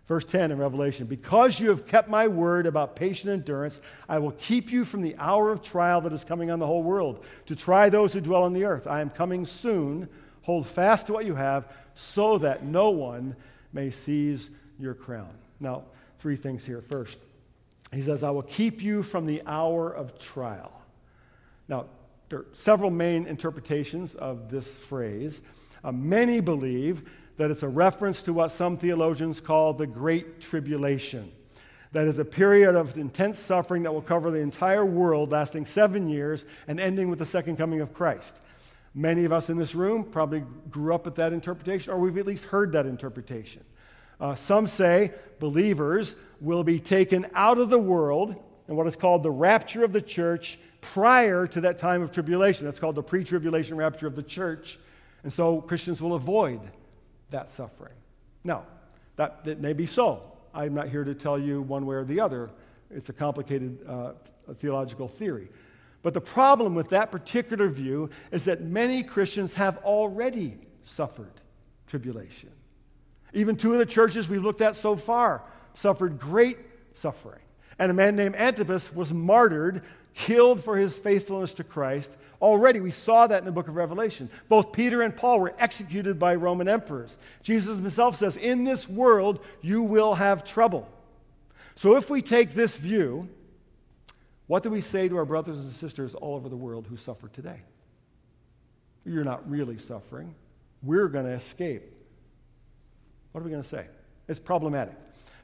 Verse 0.07 0.25
10 0.25 0.53
in 0.53 0.59
Revelation 0.59 1.09
Because 1.09 1.59
you 1.59 1.71
have 1.71 1.89
kept 1.89 2.09
my 2.09 2.29
word 2.29 2.67
about 2.67 2.95
patient 2.95 3.33
endurance, 3.33 3.81
I 4.09 4.19
will 4.19 4.31
keep 4.31 4.71
you 4.71 4.85
from 4.85 5.03
the 5.03 5.17
hour 5.19 5.51
of 5.51 5.61
trial 5.61 6.01
that 6.03 6.13
is 6.13 6.23
coming 6.23 6.53
on 6.53 6.61
the 6.61 6.67
whole 6.69 6.85
world, 6.85 7.25
to 7.47 7.57
try 7.57 7.89
those 7.89 8.13
who 8.13 8.21
dwell 8.21 8.45
on 8.45 8.53
the 8.53 8.65
earth. 8.65 8.87
I 8.87 9.01
am 9.01 9.11
coming 9.11 9.45
soon. 9.45 10.09
Hold 10.43 10.69
fast 10.69 11.09
to 11.09 11.13
what 11.13 11.27
you 11.27 11.35
have, 11.35 11.67
so 11.97 12.39
that 12.39 12.65
no 12.65 12.91
one 12.91 13.35
may 13.73 13.91
seize 13.91 14.51
your 14.79 14.95
crown. 14.95 15.35
Now, 15.59 15.83
three 16.21 16.37
things 16.37 16.65
here. 16.65 16.81
First, 16.81 17.19
he 17.93 18.03
says, 18.03 18.23
I 18.23 18.31
will 18.31 18.43
keep 18.43 18.83
you 18.83 19.03
from 19.03 19.27
the 19.27 19.43
hour 19.47 19.91
of 19.91 20.17
trial. 20.17 20.71
Now, 21.67 21.87
there 22.29 22.39
are 22.39 22.47
several 22.53 22.93
main 22.93 23.27
interpretations 23.27 24.15
of 24.15 24.49
this 24.49 24.69
phrase. 24.69 25.41
Uh, 25.83 25.93
many 25.93 26.41
believe 26.41 27.09
that 27.37 27.51
it's 27.51 27.63
a 27.63 27.69
reference 27.69 28.23
to 28.23 28.33
what 28.33 28.53
some 28.53 28.77
theologians 28.77 29.41
call 29.41 29.73
the 29.73 29.87
Great 29.87 30.41
Tribulation. 30.41 31.33
That 31.93 32.07
is 32.07 32.19
a 32.19 32.25
period 32.25 32.77
of 32.77 32.97
intense 32.99 33.39
suffering 33.39 33.83
that 33.83 33.93
will 33.93 34.03
cover 34.03 34.31
the 34.31 34.39
entire 34.39 34.85
world, 34.85 35.33
lasting 35.33 35.65
seven 35.65 36.09
years 36.09 36.47
and 36.69 36.79
ending 36.79 37.09
with 37.09 37.19
the 37.19 37.27
second 37.27 37.57
coming 37.57 37.81
of 37.81 37.93
Christ. 37.93 38.41
Many 38.95 39.25
of 39.25 39.33
us 39.33 39.49
in 39.51 39.57
this 39.57 39.75
room 39.75 40.05
probably 40.05 40.45
grew 40.69 40.95
up 40.95 41.05
with 41.05 41.15
that 41.17 41.33
interpretation, 41.33 41.93
or 41.93 41.99
we've 41.99 42.19
at 42.19 42.27
least 42.27 42.45
heard 42.45 42.73
that 42.73 42.87
interpretation. 42.87 43.65
Uh, 44.21 44.35
some 44.35 44.67
say 44.67 45.13
believers 45.39 46.17
will 46.41 46.63
be 46.63 46.79
taken 46.79 47.27
out 47.35 47.59
of 47.59 47.71
the 47.71 47.79
world 47.79 48.35
in 48.69 48.77
what 48.77 48.87
is 48.87 48.97
called 48.97 49.23
the 49.23 49.31
rapture 49.31 49.83
of 49.83 49.93
the 49.93 50.03
church 50.03 50.59
prior 50.81 51.47
to 51.47 51.61
that 51.63 51.79
time 51.79 52.03
of 52.03 52.13
tribulation. 52.13 52.67
That's 52.67 52.79
called 52.79 52.95
the 52.95 53.03
pre 53.03 53.25
tribulation 53.25 53.77
rapture 53.77 54.07
of 54.07 54.15
the 54.15 54.23
church. 54.23 54.79
And 55.23 55.33
so 55.33 55.61
Christians 55.61 56.01
will 56.01 56.15
avoid 56.15 56.61
that 57.31 57.51
suffering. 57.51 57.95
Now, 58.45 58.65
that, 59.17 59.45
that 59.45 59.61
may 59.61 59.73
be 59.73 59.87
so. 59.87 60.33
I'm 60.55 60.75
not 60.75 60.89
here 60.89 61.05
to 61.05 61.15
tell 61.15 61.39
you 61.39 61.63
one 61.63 61.87
way 61.87 61.97
or 61.97 62.05
the 62.05 62.21
other. 62.21 62.51
It's 62.91 63.09
a 63.09 63.13
complicated 63.13 63.79
uh, 63.87 64.13
theological 64.55 65.09
theory. 65.09 65.49
But 66.03 66.15
the 66.15 66.21
problem 66.21 66.75
with 66.75 66.89
that 66.91 67.11
particular 67.11 67.69
view 67.69 68.11
is 68.33 68.45
that 68.45 68.63
many 68.63 69.03
Christians 69.03 69.55
have 69.55 69.79
already 69.79 70.57
suffered 70.85 71.33
tribulation. 71.87 72.51
Even 73.35 73.57
two 73.57 73.73
of 73.73 73.79
the 73.79 73.87
churches 73.87 74.29
we've 74.29 74.43
looked 74.43 74.61
at 74.61 74.77
so 74.77 74.97
far 74.97 75.43
suffered 75.75 76.19
great 76.19 76.57
suffering. 76.95 77.43
And 77.79 77.91
a 77.91 77.95
man 77.95 78.17
named 78.17 78.35
Antipas 78.35 78.93
was 78.93 79.13
martyred, 79.13 79.83
killed 80.15 80.63
for 80.63 80.77
his 80.77 80.97
faithfulness 80.97 81.55
to 81.55 81.65
Christ. 81.65 82.17
Already, 82.41 82.81
we 82.81 82.91
saw 82.91 83.27
that 83.27 83.39
in 83.39 83.45
the 83.45 83.53
book 83.53 83.69
of 83.69 83.77
Revelation. 83.77 84.31
Both 84.49 84.73
Peter 84.73 85.03
and 85.03 85.15
Paul 85.15 85.41
were 85.41 85.55
executed 85.59 86.19
by 86.19 86.35
Roman 86.35 86.69
emperors. 86.69 87.19
Jesus 87.43 87.77
himself 87.77 88.17
says, 88.17 88.37
In 88.37 88.65
this 88.65 88.89
world, 88.89 89.45
you 89.61 89.83
will 89.83 90.15
have 90.15 90.43
trouble. 90.43 90.89
So, 91.77 91.97
if 91.97 92.09
we 92.09 92.23
take 92.23 92.55
this 92.55 92.77
view, 92.77 93.29
what 94.47 94.63
do 94.63 94.71
we 94.71 94.81
say 94.81 95.09
to 95.09 95.17
our 95.17 95.25
brothers 95.25 95.59
and 95.59 95.71
sisters 95.73 96.15
all 96.15 96.35
over 96.35 96.49
the 96.49 96.57
world 96.57 96.87
who 96.89 96.97
suffer 96.97 97.29
today? 97.29 97.61
You're 99.05 99.25
not 99.25 99.49
really 99.49 99.79
suffering. 99.79 100.35
We're 100.83 101.09
going 101.09 101.27
to 101.27 101.33
escape. 101.33 101.83
What 103.33 103.43
are 103.43 103.45
we 103.45 103.51
going 103.51 103.63
to 103.63 103.69
say? 103.69 103.87
It's 104.29 104.41
problematic. 104.41 104.95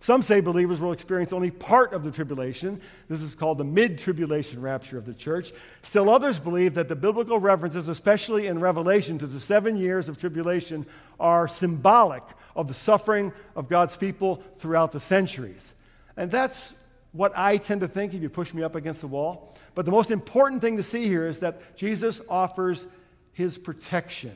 Some 0.01 0.23
say 0.23 0.41
believers 0.41 0.81
will 0.81 0.93
experience 0.93 1.33
only 1.33 1.51
part 1.51 1.93
of 1.93 2.05
the 2.05 2.11
tribulation. 2.11 2.81
This 3.09 3.23
is 3.23 3.35
called 3.35 3.59
the 3.59 3.65
mid 3.65 3.99
tribulation 3.99 4.61
rapture 4.61 4.99
of 4.99 5.07
the 5.07 5.15
church. 5.15 5.53
Still, 5.83 6.11
others 6.11 6.39
believe 6.39 6.75
that 6.75 6.89
the 6.89 6.97
biblical 6.97 7.39
references, 7.39 7.89
especially 7.89 8.47
in 8.47 8.61
Revelation, 8.61 9.19
to 9.19 9.27
the 9.27 9.41
seven 9.41 9.77
years 9.77 10.09
of 10.09 10.19
tribulation, 10.19 10.87
are 11.19 11.49
symbolic 11.49 12.23
of 12.55 12.69
the 12.69 12.75
suffering 12.75 13.33
of 13.55 13.69
God's 13.69 13.97
people 13.97 14.43
throughout 14.59 14.93
the 14.93 15.01
centuries. 15.01 15.73
And 16.17 16.31
that's 16.31 16.75
what 17.13 17.33
I 17.37 17.57
tend 17.57 17.81
to 17.81 17.89
think 17.89 18.15
if 18.15 18.23
you 18.23 18.29
push 18.29 18.53
me 18.53 18.63
up 18.63 18.77
against 18.77 19.01
the 19.01 19.07
wall. 19.07 19.55
But 19.75 19.85
the 19.85 19.91
most 19.91 20.11
important 20.11 20.61
thing 20.61 20.77
to 20.77 20.83
see 20.83 21.07
here 21.07 21.27
is 21.27 21.41
that 21.41 21.77
Jesus 21.77 22.21
offers 22.29 22.87
his 23.33 23.59
protection. 23.59 24.35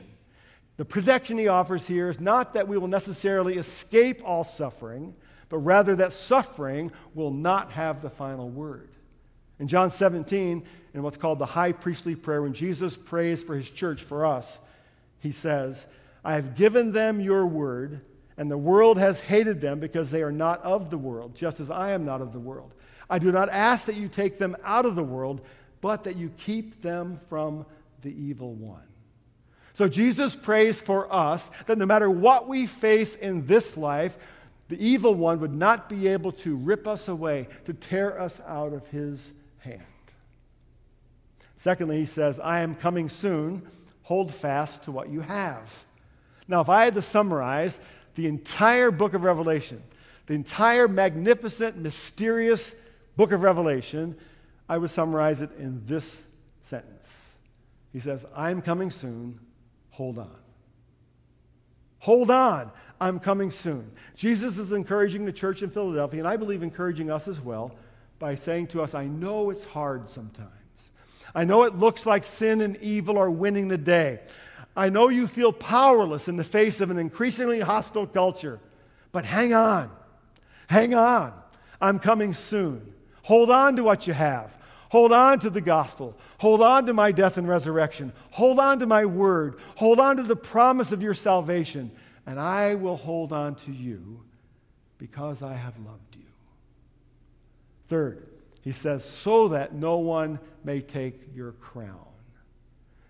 The 0.77 0.85
protection 0.85 1.37
he 1.37 1.47
offers 1.47 1.85
here 1.85 2.09
is 2.09 2.19
not 2.19 2.53
that 2.53 2.67
we 2.67 2.77
will 2.77 2.87
necessarily 2.87 3.57
escape 3.57 4.21
all 4.23 4.43
suffering, 4.43 5.15
but 5.51 5.57
rather 5.57 5.97
that 5.97 6.13
suffering 6.13 6.93
will 7.13 7.29
not 7.29 7.73
have 7.73 8.01
the 8.01 8.09
final 8.09 8.49
word. 8.49 8.89
In 9.59 9.67
John 9.67 9.91
17, 9.91 10.63
in 10.93 11.03
what's 11.03 11.17
called 11.17 11.39
the 11.39 11.45
high 11.45 11.73
priestly 11.73 12.15
prayer, 12.15 12.41
when 12.41 12.53
Jesus 12.53 12.95
prays 12.95 13.43
for 13.43 13.55
his 13.55 13.69
church, 13.69 14.01
for 14.01 14.25
us, 14.25 14.59
he 15.19 15.33
says, 15.33 15.85
I 16.23 16.35
have 16.35 16.55
given 16.55 16.93
them 16.93 17.19
your 17.19 17.45
word, 17.45 18.05
and 18.37 18.49
the 18.49 18.57
world 18.57 18.97
has 18.97 19.19
hated 19.19 19.59
them 19.59 19.81
because 19.81 20.09
they 20.09 20.23
are 20.23 20.31
not 20.31 20.63
of 20.63 20.89
the 20.89 20.97
world, 20.97 21.35
just 21.35 21.59
as 21.59 21.69
I 21.69 21.91
am 21.91 22.05
not 22.05 22.21
of 22.21 22.31
the 22.31 22.39
world. 22.39 22.73
I 23.09 23.19
do 23.19 23.29
not 23.29 23.49
ask 23.49 23.85
that 23.87 23.97
you 23.97 24.07
take 24.07 24.37
them 24.37 24.55
out 24.63 24.85
of 24.85 24.95
the 24.95 25.03
world, 25.03 25.41
but 25.81 26.05
that 26.05 26.15
you 26.15 26.31
keep 26.37 26.81
them 26.81 27.19
from 27.27 27.65
the 28.03 28.09
evil 28.09 28.53
one. 28.53 28.87
So 29.73 29.89
Jesus 29.89 30.33
prays 30.33 30.79
for 30.79 31.13
us 31.13 31.51
that 31.65 31.77
no 31.77 31.85
matter 31.85 32.09
what 32.09 32.47
we 32.47 32.67
face 32.67 33.15
in 33.15 33.45
this 33.47 33.75
life, 33.75 34.17
the 34.71 34.81
evil 34.81 35.13
one 35.13 35.41
would 35.41 35.53
not 35.53 35.89
be 35.89 36.07
able 36.07 36.31
to 36.31 36.55
rip 36.55 36.87
us 36.87 37.09
away, 37.09 37.49
to 37.65 37.73
tear 37.73 38.17
us 38.21 38.39
out 38.47 38.71
of 38.71 38.87
his 38.87 39.29
hand. 39.57 39.83
Secondly, 41.57 41.99
he 41.99 42.05
says, 42.05 42.39
I 42.39 42.61
am 42.61 42.75
coming 42.75 43.09
soon. 43.09 43.67
Hold 44.03 44.33
fast 44.33 44.83
to 44.83 44.91
what 44.93 45.09
you 45.09 45.19
have. 45.19 45.83
Now, 46.47 46.61
if 46.61 46.69
I 46.69 46.85
had 46.85 46.95
to 46.95 47.01
summarize 47.01 47.81
the 48.15 48.27
entire 48.27 48.91
book 48.91 49.13
of 49.13 49.23
Revelation, 49.23 49.83
the 50.27 50.35
entire 50.35 50.87
magnificent, 50.87 51.75
mysterious 51.75 52.73
book 53.17 53.33
of 53.33 53.41
Revelation, 53.41 54.15
I 54.69 54.77
would 54.77 54.89
summarize 54.89 55.41
it 55.41 55.49
in 55.59 55.85
this 55.85 56.21
sentence. 56.63 57.09
He 57.91 57.99
says, 57.99 58.25
I'm 58.33 58.61
coming 58.61 58.89
soon. 58.89 59.37
Hold 59.89 60.17
on. 60.17 60.37
Hold 61.99 62.31
on. 62.31 62.71
I'm 63.01 63.19
coming 63.19 63.49
soon. 63.49 63.91
Jesus 64.15 64.59
is 64.59 64.71
encouraging 64.71 65.25
the 65.25 65.33
church 65.33 65.63
in 65.63 65.71
Philadelphia, 65.71 66.19
and 66.19 66.27
I 66.27 66.37
believe 66.37 66.61
encouraging 66.61 67.09
us 67.09 67.27
as 67.27 67.41
well, 67.41 67.75
by 68.19 68.35
saying 68.35 68.67
to 68.67 68.83
us, 68.83 68.93
I 68.93 69.07
know 69.07 69.49
it's 69.49 69.63
hard 69.63 70.07
sometimes. 70.07 70.51
I 71.33 71.43
know 71.43 71.63
it 71.63 71.75
looks 71.75 72.05
like 72.05 72.23
sin 72.23 72.61
and 72.61 72.77
evil 72.77 73.17
are 73.17 73.31
winning 73.31 73.67
the 73.67 73.77
day. 73.77 74.19
I 74.75 74.89
know 74.89 75.09
you 75.09 75.25
feel 75.25 75.51
powerless 75.51 76.27
in 76.27 76.37
the 76.37 76.43
face 76.43 76.79
of 76.79 76.91
an 76.91 76.99
increasingly 76.99 77.59
hostile 77.59 78.05
culture, 78.05 78.59
but 79.11 79.25
hang 79.25 79.55
on. 79.55 79.89
Hang 80.67 80.93
on. 80.93 81.33
I'm 81.81 81.97
coming 81.97 82.35
soon. 82.35 82.93
Hold 83.23 83.49
on 83.49 83.77
to 83.77 83.83
what 83.83 84.05
you 84.05 84.13
have. 84.13 84.55
Hold 84.89 85.11
on 85.11 85.39
to 85.39 85.49
the 85.49 85.61
gospel. 85.61 86.15
Hold 86.37 86.61
on 86.61 86.85
to 86.85 86.93
my 86.93 87.11
death 87.11 87.37
and 87.37 87.47
resurrection. 87.47 88.13
Hold 88.29 88.59
on 88.59 88.77
to 88.79 88.85
my 88.85 89.05
word. 89.05 89.59
Hold 89.75 89.99
on 89.99 90.17
to 90.17 90.23
the 90.23 90.35
promise 90.35 90.91
of 90.91 91.01
your 91.01 91.13
salvation. 91.15 91.91
And 92.25 92.39
I 92.39 92.75
will 92.75 92.97
hold 92.97 93.33
on 93.33 93.55
to 93.55 93.71
you 93.71 94.21
because 94.97 95.41
I 95.41 95.53
have 95.53 95.77
loved 95.79 96.15
you. 96.15 96.21
Third, 97.87 98.27
he 98.61 98.71
says, 98.71 99.03
so 99.03 99.47
that 99.49 99.73
no 99.73 99.97
one 99.97 100.39
may 100.63 100.81
take 100.81 101.19
your 101.35 101.53
crown. 101.53 102.05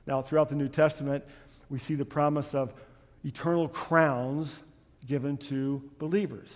Now, 0.07 0.21
throughout 0.21 0.49
the 0.49 0.55
New 0.55 0.69
Testament, 0.69 1.23
we 1.69 1.77
see 1.77 1.95
the 1.95 2.05
promise 2.05 2.55
of 2.55 2.73
eternal 3.23 3.67
crowns 3.67 4.61
given 5.07 5.37
to 5.37 5.81
believers. 5.99 6.49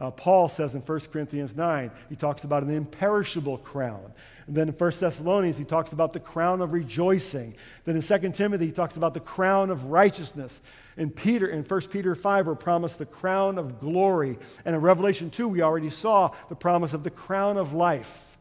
Uh, 0.00 0.12
Paul 0.12 0.48
says 0.48 0.74
in 0.74 0.80
1 0.80 1.00
Corinthians 1.12 1.56
9, 1.56 1.90
he 2.08 2.14
talks 2.14 2.44
about 2.44 2.62
an 2.62 2.70
imperishable 2.70 3.58
crown. 3.58 4.12
And 4.46 4.56
then 4.56 4.68
in 4.68 4.74
1 4.74 4.92
Thessalonians, 5.00 5.58
he 5.58 5.64
talks 5.64 5.92
about 5.92 6.12
the 6.12 6.20
crown 6.20 6.60
of 6.60 6.72
rejoicing. 6.72 7.56
Then 7.84 7.96
in 7.96 8.02
2 8.02 8.30
Timothy, 8.30 8.66
he 8.66 8.72
talks 8.72 8.96
about 8.96 9.12
the 9.12 9.20
crown 9.20 9.70
of 9.70 9.86
righteousness. 9.86 10.60
In 10.96 11.10
Peter, 11.10 11.48
in 11.48 11.64
1 11.64 11.80
Peter 11.90 12.14
5, 12.14 12.46
we're 12.46 12.54
promised 12.54 12.98
the 12.98 13.06
crown 13.06 13.58
of 13.58 13.80
glory. 13.80 14.38
And 14.64 14.76
in 14.76 14.80
Revelation 14.80 15.30
2, 15.30 15.48
we 15.48 15.62
already 15.62 15.90
saw 15.90 16.32
the 16.48 16.54
promise 16.54 16.92
of 16.92 17.02
the 17.02 17.10
crown 17.10 17.56
of 17.56 17.74
life. 17.74 18.38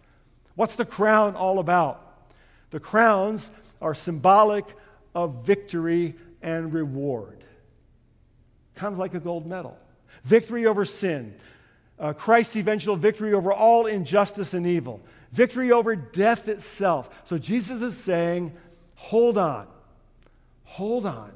What's 0.53 0.75
the 0.75 0.85
crown 0.85 1.35
all 1.35 1.57
about? 1.57 2.03
The 2.69 2.79
crowns 2.79 3.49
are 3.81 3.95
symbolic 3.95 4.65
of 5.15 5.43
victory 5.43 6.15
and 6.43 6.71
reward, 6.71 7.43
kind 8.75 8.93
of 8.93 8.99
like 8.99 9.15
a 9.15 9.19
gold 9.19 9.47
medal 9.47 9.77
victory 10.27 10.65
over 10.65 10.85
sin, 10.85 11.33
uh, 11.99 12.13
Christ's 12.13 12.57
eventual 12.57 12.95
victory 12.95 13.33
over 13.33 13.51
all 13.51 13.87
injustice 13.87 14.53
and 14.53 14.67
evil, 14.67 15.01
victory 15.31 15.71
over 15.71 15.95
death 15.95 16.47
itself. 16.47 17.09
So 17.23 17.37
Jesus 17.37 17.81
is 17.81 17.97
saying, 17.97 18.51
hold 18.95 19.37
on, 19.37 19.67
hold 20.63 21.05
on. 21.05 21.31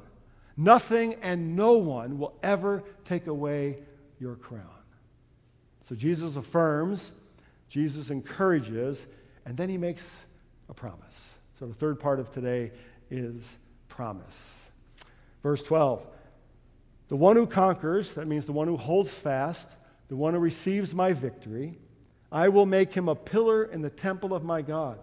Nothing 0.57 1.15
and 1.21 1.55
no 1.55 1.73
one 1.73 2.19
will 2.19 2.35
ever 2.43 2.83
take 3.05 3.27
away 3.27 3.77
your 4.19 4.35
crown. 4.35 4.67
So 5.87 5.95
Jesus 5.95 6.35
affirms, 6.35 7.11
Jesus 7.69 8.09
encourages, 8.09 9.07
and 9.45 9.55
then 9.57 9.69
he 9.69 9.77
makes 9.77 10.07
a 10.69 10.73
promise. 10.73 11.29
So 11.57 11.65
the 11.65 11.73
third 11.73 11.99
part 11.99 12.19
of 12.19 12.31
today 12.31 12.71
is 13.09 13.57
promise. 13.87 14.37
Verse 15.41 15.63
12 15.63 16.05
The 17.11 17.17
one 17.17 17.35
who 17.35 17.45
conquers, 17.45 18.11
that 18.11 18.25
means 18.25 18.45
the 18.45 18.53
one 18.53 18.69
who 18.69 18.77
holds 18.77 19.11
fast, 19.11 19.67
the 20.07 20.15
one 20.15 20.33
who 20.33 20.39
receives 20.39 20.95
my 20.95 21.11
victory, 21.11 21.77
I 22.31 22.47
will 22.47 22.65
make 22.65 22.93
him 22.93 23.09
a 23.09 23.15
pillar 23.15 23.65
in 23.65 23.81
the 23.81 23.89
temple 23.89 24.33
of 24.33 24.45
my 24.45 24.61
God. 24.61 24.97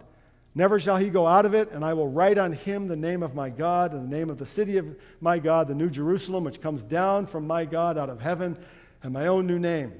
Never 0.55 0.79
shall 0.79 0.97
he 0.97 1.11
go 1.11 1.27
out 1.27 1.45
of 1.45 1.53
it, 1.53 1.69
and 1.69 1.85
I 1.85 1.93
will 1.93 2.07
write 2.07 2.39
on 2.39 2.53
him 2.53 2.87
the 2.87 2.95
name 2.95 3.21
of 3.21 3.35
my 3.35 3.51
God 3.51 3.93
and 3.93 4.11
the 4.11 4.17
name 4.17 4.31
of 4.31 4.39
the 4.39 4.47
city 4.47 4.77
of 4.77 4.97
my 5.21 5.37
God, 5.37 5.67
the 5.67 5.75
new 5.75 5.87
Jerusalem, 5.87 6.45
which 6.45 6.61
comes 6.61 6.83
down 6.83 7.27
from 7.27 7.45
my 7.45 7.63
God 7.63 7.95
out 7.95 8.09
of 8.09 8.19
heaven, 8.19 8.57
and 9.03 9.13
my 9.13 9.27
own 9.27 9.45
new 9.45 9.59
name. 9.59 9.93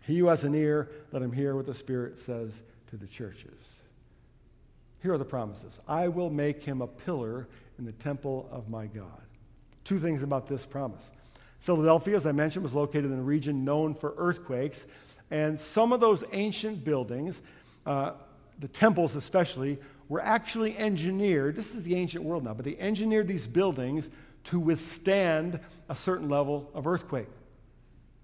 He 0.00 0.18
who 0.18 0.26
has 0.26 0.42
an 0.42 0.56
ear, 0.56 0.90
let 1.12 1.22
him 1.22 1.30
hear 1.30 1.54
what 1.54 1.66
the 1.66 1.74
Spirit 1.74 2.18
says 2.18 2.60
to 2.88 2.96
the 2.96 3.06
churches. 3.06 3.54
Here 5.00 5.12
are 5.12 5.18
the 5.18 5.24
promises 5.24 5.78
I 5.86 6.08
will 6.08 6.28
make 6.28 6.64
him 6.64 6.82
a 6.82 6.88
pillar 6.88 7.46
in 7.78 7.84
the 7.84 7.92
temple 7.92 8.48
of 8.50 8.68
my 8.68 8.86
God. 8.86 9.22
Two 9.84 10.00
things 10.00 10.24
about 10.24 10.48
this 10.48 10.66
promise. 10.66 11.08
Philadelphia, 11.60 12.16
as 12.16 12.26
I 12.26 12.32
mentioned, 12.32 12.62
was 12.62 12.74
located 12.74 13.06
in 13.06 13.18
a 13.18 13.22
region 13.22 13.64
known 13.64 13.94
for 13.94 14.14
earthquakes, 14.16 14.86
and 15.30 15.58
some 15.58 15.92
of 15.92 16.00
those 16.00 16.24
ancient 16.32 16.84
buildings, 16.84 17.40
uh, 17.86 18.12
the 18.58 18.68
temples 18.68 19.14
especially, 19.14 19.78
were 20.08 20.20
actually 20.20 20.76
engineered. 20.76 21.54
This 21.54 21.74
is 21.74 21.82
the 21.82 21.94
ancient 21.94 22.24
world 22.24 22.44
now, 22.44 22.54
but 22.54 22.64
they 22.64 22.76
engineered 22.78 23.28
these 23.28 23.46
buildings 23.46 24.08
to 24.44 24.58
withstand 24.58 25.60
a 25.88 25.94
certain 25.94 26.28
level 26.28 26.70
of 26.74 26.86
earthquake. 26.86 27.28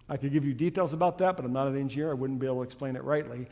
I 0.08 0.16
could 0.16 0.32
give 0.32 0.44
you 0.44 0.54
details 0.54 0.92
about 0.92 1.18
that, 1.18 1.36
but 1.36 1.44
I'm 1.44 1.52
not 1.52 1.68
an 1.68 1.78
engineer. 1.78 2.10
I 2.10 2.14
wouldn't 2.14 2.38
be 2.38 2.46
able 2.46 2.56
to 2.56 2.62
explain 2.62 2.96
it 2.96 3.04
rightly. 3.04 3.46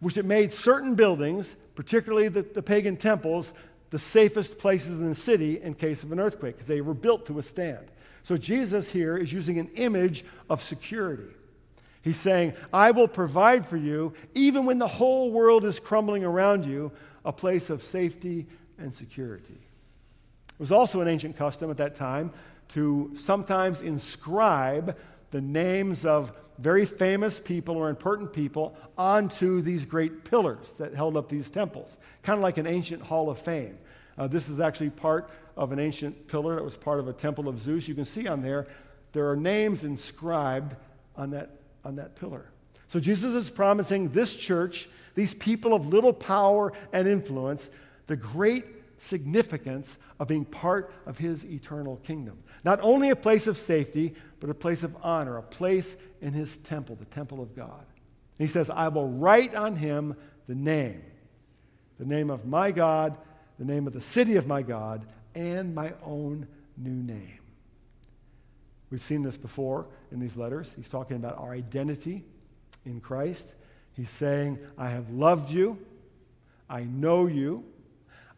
Which 0.00 0.16
it 0.16 0.24
made 0.24 0.52
certain 0.52 0.94
buildings, 0.94 1.54
particularly 1.74 2.28
the, 2.28 2.42
the 2.42 2.62
pagan 2.62 2.96
temples, 2.96 3.52
the 3.90 3.98
safest 3.98 4.58
places 4.58 4.98
in 4.98 5.08
the 5.08 5.14
city 5.14 5.60
in 5.60 5.74
case 5.74 6.02
of 6.02 6.12
an 6.12 6.20
earthquake, 6.20 6.56
because 6.56 6.68
they 6.68 6.80
were 6.80 6.94
built 6.94 7.26
to 7.26 7.32
withstand. 7.32 7.86
So 8.26 8.36
Jesus 8.36 8.90
here 8.90 9.16
is 9.16 9.32
using 9.32 9.60
an 9.60 9.68
image 9.76 10.24
of 10.50 10.60
security. 10.60 11.32
He's 12.02 12.16
saying, 12.16 12.54
I 12.72 12.90
will 12.90 13.06
provide 13.06 13.64
for 13.64 13.76
you, 13.76 14.14
even 14.34 14.66
when 14.66 14.80
the 14.80 14.88
whole 14.88 15.30
world 15.30 15.64
is 15.64 15.78
crumbling 15.78 16.24
around 16.24 16.66
you, 16.66 16.90
a 17.24 17.32
place 17.32 17.70
of 17.70 17.84
safety 17.84 18.48
and 18.78 18.92
security. 18.92 19.54
It 19.54 20.58
was 20.58 20.72
also 20.72 21.00
an 21.02 21.06
ancient 21.06 21.36
custom 21.36 21.70
at 21.70 21.76
that 21.76 21.94
time 21.94 22.32
to 22.70 23.12
sometimes 23.16 23.80
inscribe 23.80 24.96
the 25.30 25.40
names 25.40 26.04
of 26.04 26.32
very 26.58 26.84
famous 26.84 27.38
people 27.38 27.76
or 27.76 27.90
important 27.90 28.32
people 28.32 28.76
onto 28.98 29.60
these 29.60 29.84
great 29.84 30.24
pillars 30.24 30.72
that 30.78 30.94
held 30.94 31.16
up 31.16 31.28
these 31.28 31.48
temples, 31.48 31.96
kind 32.24 32.36
of 32.36 32.42
like 32.42 32.58
an 32.58 32.66
ancient 32.66 33.02
hall 33.02 33.30
of 33.30 33.38
fame. 33.38 33.78
Uh, 34.18 34.26
this 34.26 34.48
is 34.48 34.58
actually 34.58 34.90
part 34.90 35.30
of 35.56 35.72
an 35.72 35.78
ancient 35.78 36.26
pillar 36.26 36.56
that 36.56 36.64
was 36.64 36.76
part 36.76 37.00
of 37.00 37.08
a 37.08 37.12
temple 37.12 37.48
of 37.48 37.58
Zeus. 37.58 37.88
You 37.88 37.94
can 37.94 38.04
see 38.04 38.28
on 38.28 38.42
there, 38.42 38.66
there 39.12 39.30
are 39.30 39.36
names 39.36 39.84
inscribed 39.84 40.76
on 41.16 41.30
that, 41.30 41.60
on 41.84 41.96
that 41.96 42.16
pillar. 42.16 42.50
So 42.88 43.00
Jesus 43.00 43.34
is 43.34 43.50
promising 43.50 44.10
this 44.10 44.34
church, 44.36 44.88
these 45.14 45.34
people 45.34 45.74
of 45.74 45.86
little 45.88 46.12
power 46.12 46.72
and 46.92 47.08
influence, 47.08 47.70
the 48.06 48.16
great 48.16 48.64
significance 48.98 49.96
of 50.18 50.28
being 50.28 50.44
part 50.44 50.92
of 51.06 51.18
his 51.18 51.44
eternal 51.44 51.96
kingdom. 51.98 52.38
Not 52.64 52.80
only 52.82 53.10
a 53.10 53.16
place 53.16 53.46
of 53.46 53.56
safety, 53.56 54.14
but 54.40 54.50
a 54.50 54.54
place 54.54 54.82
of 54.82 54.96
honor, 55.02 55.36
a 55.36 55.42
place 55.42 55.96
in 56.20 56.32
his 56.32 56.58
temple, 56.58 56.96
the 56.96 57.04
temple 57.06 57.42
of 57.42 57.54
God. 57.54 57.84
And 58.38 58.48
he 58.48 58.52
says, 58.52 58.70
I 58.70 58.88
will 58.88 59.08
write 59.08 59.54
on 59.54 59.76
him 59.76 60.16
the 60.46 60.54
name, 60.54 61.02
the 61.98 62.06
name 62.06 62.30
of 62.30 62.46
my 62.46 62.70
God, 62.70 63.16
the 63.58 63.64
name 63.64 63.86
of 63.86 63.92
the 63.92 64.00
city 64.00 64.36
of 64.36 64.46
my 64.46 64.62
God, 64.62 65.06
and 65.36 65.74
my 65.74 65.92
own 66.02 66.48
new 66.76 66.90
name. 66.90 67.38
We've 68.90 69.02
seen 69.02 69.22
this 69.22 69.36
before 69.36 69.86
in 70.10 70.18
these 70.18 70.36
letters. 70.36 70.70
He's 70.76 70.88
talking 70.88 71.16
about 71.16 71.38
our 71.38 71.52
identity 71.52 72.24
in 72.84 73.00
Christ. 73.00 73.54
He's 73.92 74.10
saying, 74.10 74.58
I 74.78 74.88
have 74.88 75.10
loved 75.10 75.50
you. 75.50 75.78
I 76.68 76.84
know 76.84 77.26
you. 77.26 77.64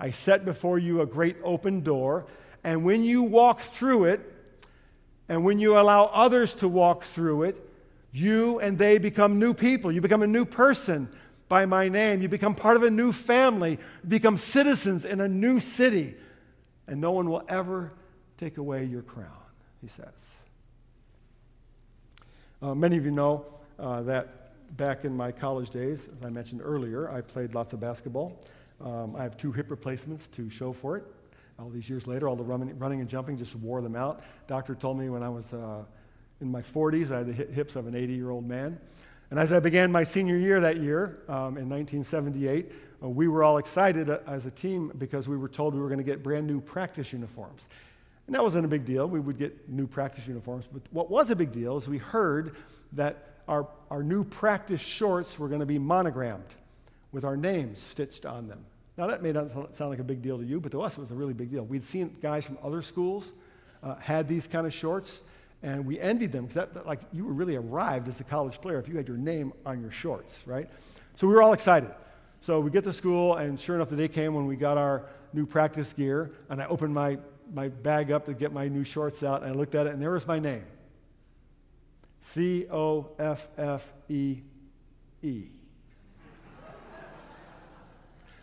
I 0.00 0.10
set 0.10 0.44
before 0.44 0.78
you 0.78 1.00
a 1.00 1.06
great 1.06 1.36
open 1.44 1.82
door. 1.82 2.26
And 2.64 2.84
when 2.84 3.04
you 3.04 3.22
walk 3.22 3.60
through 3.60 4.06
it, 4.06 4.20
and 5.28 5.44
when 5.44 5.58
you 5.58 5.78
allow 5.78 6.04
others 6.06 6.54
to 6.56 6.68
walk 6.68 7.04
through 7.04 7.44
it, 7.44 7.70
you 8.10 8.58
and 8.60 8.78
they 8.78 8.98
become 8.98 9.38
new 9.38 9.54
people. 9.54 9.92
You 9.92 10.00
become 10.00 10.22
a 10.22 10.26
new 10.26 10.44
person 10.44 11.08
by 11.48 11.66
my 11.66 11.88
name. 11.88 12.22
You 12.22 12.28
become 12.28 12.54
part 12.54 12.76
of 12.76 12.82
a 12.82 12.90
new 12.90 13.12
family. 13.12 13.72
You 14.02 14.08
become 14.08 14.38
citizens 14.38 15.04
in 15.04 15.20
a 15.20 15.28
new 15.28 15.60
city. 15.60 16.16
And 16.88 17.00
no 17.00 17.12
one 17.12 17.30
will 17.30 17.44
ever 17.48 17.92
take 18.36 18.58
away 18.58 18.84
your 18.84 19.02
crown, 19.02 19.30
he 19.80 19.86
says. 19.86 20.08
Uh, 22.60 22.74
many 22.74 22.96
of 22.96 23.04
you 23.04 23.12
know 23.12 23.46
uh, 23.78 24.02
that 24.02 24.76
back 24.76 25.04
in 25.04 25.16
my 25.16 25.30
college 25.30 25.70
days, 25.70 26.08
as 26.18 26.24
I 26.24 26.30
mentioned 26.30 26.60
earlier, 26.64 27.08
I 27.10 27.20
played 27.20 27.54
lots 27.54 27.72
of 27.72 27.80
basketball. 27.80 28.42
Um, 28.80 29.14
I 29.16 29.22
have 29.22 29.36
two 29.36 29.52
hip 29.52 29.70
replacements 29.70 30.26
to 30.28 30.50
show 30.50 30.72
for 30.72 30.96
it 30.96 31.04
all 31.58 31.68
these 31.70 31.90
years 31.90 32.06
later, 32.06 32.28
all 32.28 32.36
the 32.36 32.44
running, 32.44 32.78
running 32.78 33.00
and 33.00 33.08
jumping 33.08 33.36
just 33.36 33.56
wore 33.56 33.80
them 33.80 33.96
out. 33.96 34.20
Doctor 34.46 34.74
told 34.74 34.98
me 34.98 35.08
when 35.08 35.22
I 35.22 35.28
was 35.28 35.52
uh, 35.52 35.84
in 36.40 36.50
my 36.50 36.62
40s, 36.62 37.10
I 37.10 37.18
had 37.18 37.26
the 37.26 37.32
hips 37.32 37.74
of 37.74 37.86
an 37.86 37.96
80 37.96 38.12
year 38.12 38.30
old 38.30 38.46
man. 38.46 38.78
And 39.30 39.38
as 39.38 39.52
I 39.52 39.60
began 39.60 39.90
my 39.90 40.04
senior 40.04 40.36
year 40.36 40.60
that 40.60 40.78
year, 40.78 41.18
um, 41.28 41.58
in 41.58 41.68
1978, 41.68 42.72
uh, 43.02 43.08
we 43.08 43.28
were 43.28 43.44
all 43.44 43.58
excited 43.58 44.10
uh, 44.10 44.18
as 44.26 44.46
a 44.46 44.50
team 44.50 44.92
because 44.98 45.28
we 45.28 45.36
were 45.36 45.48
told 45.48 45.74
we 45.74 45.80
were 45.80 45.88
going 45.88 45.98
to 45.98 46.04
get 46.04 46.22
brand 46.22 46.46
new 46.46 46.60
practice 46.60 47.12
uniforms. 47.12 47.68
And 48.26 48.34
that 48.34 48.42
wasn't 48.42 48.64
a 48.64 48.68
big 48.68 48.84
deal. 48.84 49.08
We 49.08 49.20
would 49.20 49.38
get 49.38 49.68
new 49.70 49.86
practice 49.86 50.26
uniforms. 50.26 50.66
But 50.70 50.82
what 50.90 51.10
was 51.10 51.30
a 51.30 51.36
big 51.36 51.50
deal 51.50 51.78
is 51.78 51.88
we 51.88 51.98
heard 51.98 52.56
that 52.92 53.24
our, 53.48 53.66
our 53.90 54.02
new 54.02 54.22
practice 54.24 54.80
shorts 54.80 55.38
were 55.38 55.48
going 55.48 55.60
to 55.60 55.66
be 55.66 55.78
monogrammed 55.78 56.54
with 57.12 57.24
our 57.24 57.36
names 57.36 57.80
stitched 57.80 58.26
on 58.26 58.48
them. 58.48 58.64
Now, 58.98 59.06
that 59.06 59.22
may 59.22 59.32
not 59.32 59.74
sound 59.74 59.90
like 59.90 60.00
a 60.00 60.04
big 60.04 60.20
deal 60.20 60.38
to 60.38 60.44
you, 60.44 60.60
but 60.60 60.72
to 60.72 60.82
us 60.82 60.98
it 60.98 61.00
was 61.00 61.10
a 61.10 61.14
really 61.14 61.32
big 61.32 61.50
deal. 61.50 61.64
We'd 61.64 61.84
seen 61.84 62.16
guys 62.20 62.44
from 62.44 62.58
other 62.62 62.82
schools 62.82 63.32
uh, 63.82 63.94
had 63.94 64.28
these 64.28 64.46
kind 64.46 64.66
of 64.66 64.74
shorts, 64.74 65.20
and 65.62 65.86
we 65.86 65.98
envied 66.00 66.32
them 66.32 66.46
because 66.46 66.66
that, 66.74 66.86
like, 66.86 67.00
you 67.12 67.24
were 67.24 67.32
really 67.32 67.56
arrived 67.56 68.08
as 68.08 68.20
a 68.20 68.24
college 68.24 68.60
player 68.60 68.78
if 68.78 68.88
you 68.88 68.96
had 68.96 69.06
your 69.08 69.16
name 69.16 69.52
on 69.64 69.80
your 69.80 69.92
shorts, 69.92 70.42
right? 70.46 70.68
So 71.14 71.26
we 71.26 71.32
were 71.32 71.42
all 71.42 71.52
excited. 71.52 71.90
So 72.40 72.60
we 72.60 72.70
get 72.70 72.84
to 72.84 72.92
school, 72.92 73.34
and 73.34 73.58
sure 73.58 73.76
enough, 73.76 73.90
the 73.90 73.96
day 73.96 74.08
came 74.08 74.34
when 74.34 74.46
we 74.46 74.56
got 74.56 74.78
our 74.78 75.06
new 75.32 75.44
practice 75.44 75.92
gear, 75.92 76.32
and 76.48 76.62
I 76.62 76.66
opened 76.66 76.94
my, 76.94 77.18
my 77.52 77.68
bag 77.68 78.10
up 78.10 78.26
to 78.26 78.34
get 78.34 78.52
my 78.52 78.68
new 78.68 78.84
shorts 78.84 79.22
out, 79.22 79.42
and 79.42 79.52
I 79.52 79.54
looked 79.54 79.74
at 79.74 79.86
it, 79.86 79.92
and 79.92 80.00
there 80.00 80.12
was 80.12 80.26
my 80.26 80.38
name 80.38 80.64
C 82.20 82.66
O 82.70 83.10
F 83.18 83.48
F 83.56 83.92
E 84.08 84.38
E. 85.22 85.44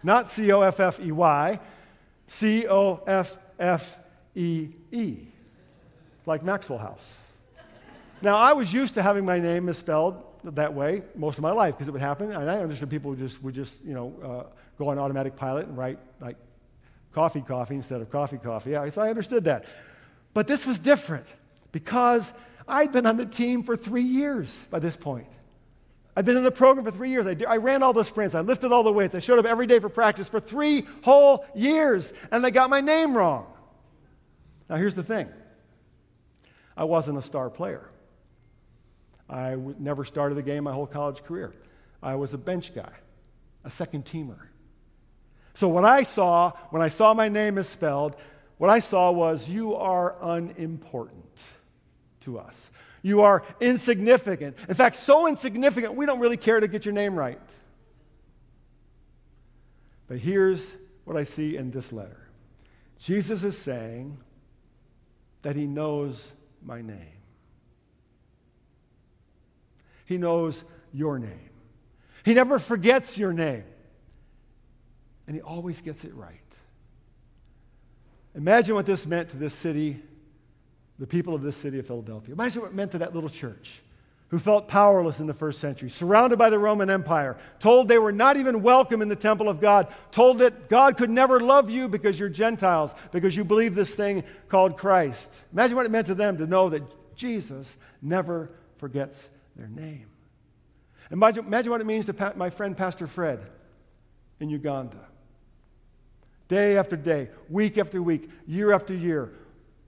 Not 0.03 0.29
C 0.29 0.51
O 0.51 0.61
F 0.61 0.79
F 0.79 0.99
E 0.99 1.11
Y, 1.11 1.59
C 2.27 2.67
O 2.67 3.03
F 3.07 3.37
F 3.59 3.97
E 4.35 4.69
E, 4.91 5.17
like 6.25 6.43
Maxwell 6.43 6.79
House. 6.79 7.13
Now, 8.21 8.37
I 8.37 8.53
was 8.53 8.71
used 8.71 8.93
to 8.95 9.03
having 9.03 9.25
my 9.25 9.39
name 9.39 9.65
misspelled 9.65 10.23
that 10.51 10.73
way 10.73 11.03
most 11.15 11.37
of 11.37 11.41
my 11.41 11.51
life 11.51 11.75
because 11.75 11.87
it 11.87 11.91
would 11.91 12.01
happen. 12.01 12.31
And 12.31 12.49
I 12.49 12.59
understood 12.59 12.89
people 12.89 13.11
would 13.11 13.19
just, 13.19 13.41
would 13.43 13.55
just 13.55 13.83
you 13.83 13.93
know, 13.93 14.13
uh, 14.23 14.43
go 14.77 14.89
on 14.89 14.99
automatic 14.99 15.35
pilot 15.35 15.67
and 15.67 15.77
write 15.77 15.99
like 16.19 16.37
coffee, 17.13 17.41
coffee 17.41 17.75
instead 17.75 18.01
of 18.01 18.09
coffee, 18.11 18.37
coffee. 18.37 18.71
Yeah, 18.71 18.89
so 18.89 19.01
I 19.01 19.09
understood 19.09 19.45
that. 19.45 19.65
But 20.33 20.47
this 20.47 20.65
was 20.65 20.79
different 20.79 21.25
because 21.71 22.31
I'd 22.67 22.91
been 22.91 23.05
on 23.05 23.17
the 23.17 23.25
team 23.25 23.63
for 23.63 23.77
three 23.77 24.03
years 24.03 24.57
by 24.69 24.79
this 24.79 24.95
point. 24.95 25.27
I'd 26.15 26.25
been 26.25 26.37
in 26.37 26.43
the 26.43 26.51
program 26.51 26.85
for 26.85 26.91
three 26.91 27.09
years. 27.09 27.27
I, 27.27 27.35
I 27.47 27.57
ran 27.57 27.83
all 27.83 27.93
the 27.93 28.03
sprints. 28.03 28.35
I 28.35 28.41
lifted 28.41 28.71
all 28.71 28.83
the 28.83 28.91
weights. 28.91 29.15
I 29.15 29.19
showed 29.19 29.39
up 29.39 29.45
every 29.45 29.67
day 29.67 29.79
for 29.79 29.89
practice 29.89 30.29
for 30.29 30.39
three 30.39 30.87
whole 31.01 31.45
years, 31.55 32.13
and 32.31 32.43
they 32.43 32.51
got 32.51 32.69
my 32.69 32.81
name 32.81 33.15
wrong. 33.15 33.47
Now, 34.69 34.77
here's 34.77 34.93
the 34.93 35.03
thing 35.03 35.29
I 36.75 36.85
wasn't 36.85 37.17
a 37.17 37.21
star 37.21 37.49
player. 37.49 37.89
I 39.29 39.51
w- 39.51 39.75
never 39.79 40.05
started 40.05 40.37
a 40.37 40.41
game 40.41 40.63
my 40.63 40.73
whole 40.73 40.87
college 40.87 41.23
career. 41.23 41.53
I 42.01 42.15
was 42.15 42.33
a 42.33 42.37
bench 42.37 42.73
guy, 42.75 42.91
a 43.63 43.69
second 43.69 44.05
teamer. 44.05 44.39
So, 45.53 45.67
what 45.67 45.85
I 45.85 46.03
saw, 46.03 46.51
when 46.69 46.81
I 46.81 46.89
saw 46.89 47.13
my 47.13 47.29
name 47.29 47.55
misspelled, 47.55 48.15
what 48.57 48.69
I 48.69 48.79
saw 48.79 49.11
was, 49.11 49.49
you 49.49 49.75
are 49.75 50.15
unimportant 50.21 51.41
to 52.21 52.39
us. 52.39 52.69
You 53.01 53.21
are 53.21 53.43
insignificant. 53.61 54.57
In 54.67 54.75
fact, 54.75 54.95
so 54.95 55.27
insignificant, 55.27 55.95
we 55.95 56.05
don't 56.05 56.19
really 56.19 56.37
care 56.37 56.59
to 56.59 56.67
get 56.67 56.85
your 56.85 56.93
name 56.93 57.15
right. 57.15 57.39
But 60.07 60.19
here's 60.19 60.73
what 61.03 61.17
I 61.17 61.23
see 61.23 61.57
in 61.57 61.71
this 61.71 61.91
letter 61.91 62.27
Jesus 62.97 63.43
is 63.43 63.57
saying, 63.57 64.17
that 65.45 65.55
He 65.55 65.67
knows 65.67 66.33
my 66.63 66.81
name. 66.81 66.97
He 70.05 70.17
knows 70.17 70.63
your 70.93 71.19
name. 71.19 71.49
He 72.23 72.33
never 72.33 72.57
forgets 72.57 73.17
your 73.17 73.33
name. 73.33 73.63
And 75.27 75.35
He 75.35 75.41
always 75.41 75.81
gets 75.81 76.03
it 76.03 76.13
right. 76.15 76.39
Imagine 78.35 78.75
what 78.75 78.85
this 78.85 79.05
meant 79.05 79.29
to 79.29 79.37
this 79.37 79.53
city, 79.53 80.01
the 80.99 81.07
people 81.07 81.33
of 81.33 81.41
this 81.41 81.55
city 81.55 81.79
of 81.79 81.87
Philadelphia. 81.87 82.33
Imagine 82.33 82.61
what 82.61 82.71
it 82.71 82.75
meant 82.75 82.91
to 82.91 82.97
that 82.99 83.13
little 83.13 83.29
church 83.29 83.81
who 84.29 84.39
felt 84.39 84.67
powerless 84.67 85.19
in 85.19 85.27
the 85.27 85.33
first 85.33 85.59
century, 85.59 85.89
surrounded 85.89 86.37
by 86.37 86.49
the 86.49 86.57
Roman 86.57 86.89
Empire, 86.89 87.37
told 87.59 87.87
they 87.87 87.99
were 87.99 88.11
not 88.11 88.37
even 88.37 88.63
welcome 88.63 89.01
in 89.01 89.07
the 89.07 89.15
temple 89.15 89.47
of 89.47 89.61
God, 89.61 89.87
told 90.11 90.39
that 90.39 90.67
God 90.67 90.97
could 90.97 91.11
never 91.11 91.39
love 91.39 91.69
you 91.69 91.87
because 91.87 92.19
you're 92.19 92.27
Gentiles, 92.27 92.93
because 93.11 93.35
you 93.35 93.43
believe 93.43 93.75
this 93.75 93.93
thing 93.93 94.23
called 94.49 94.77
Christ. 94.77 95.31
Imagine 95.53 95.77
what 95.77 95.85
it 95.85 95.91
meant 95.91 96.07
to 96.07 96.15
them 96.15 96.37
to 96.39 96.47
know 96.47 96.69
that 96.69 96.83
Jesus 97.15 97.77
never 98.01 98.49
forgets 98.77 99.29
their 99.55 99.67
name. 99.67 100.07
Imagine, 101.11 101.45
imagine 101.45 101.71
what 101.71 101.81
it 101.81 101.87
means 101.87 102.05
to 102.07 102.13
pa- 102.13 102.33
my 102.35 102.49
friend 102.49 102.75
Pastor 102.75 103.07
Fred 103.07 103.39
in 104.39 104.49
Uganda. 104.49 104.97
Day 106.47 106.77
after 106.77 106.95
day, 106.95 107.29
week 107.49 107.77
after 107.77 108.01
week, 108.01 108.29
year 108.47 108.71
after 108.71 108.93
year, 108.93 109.33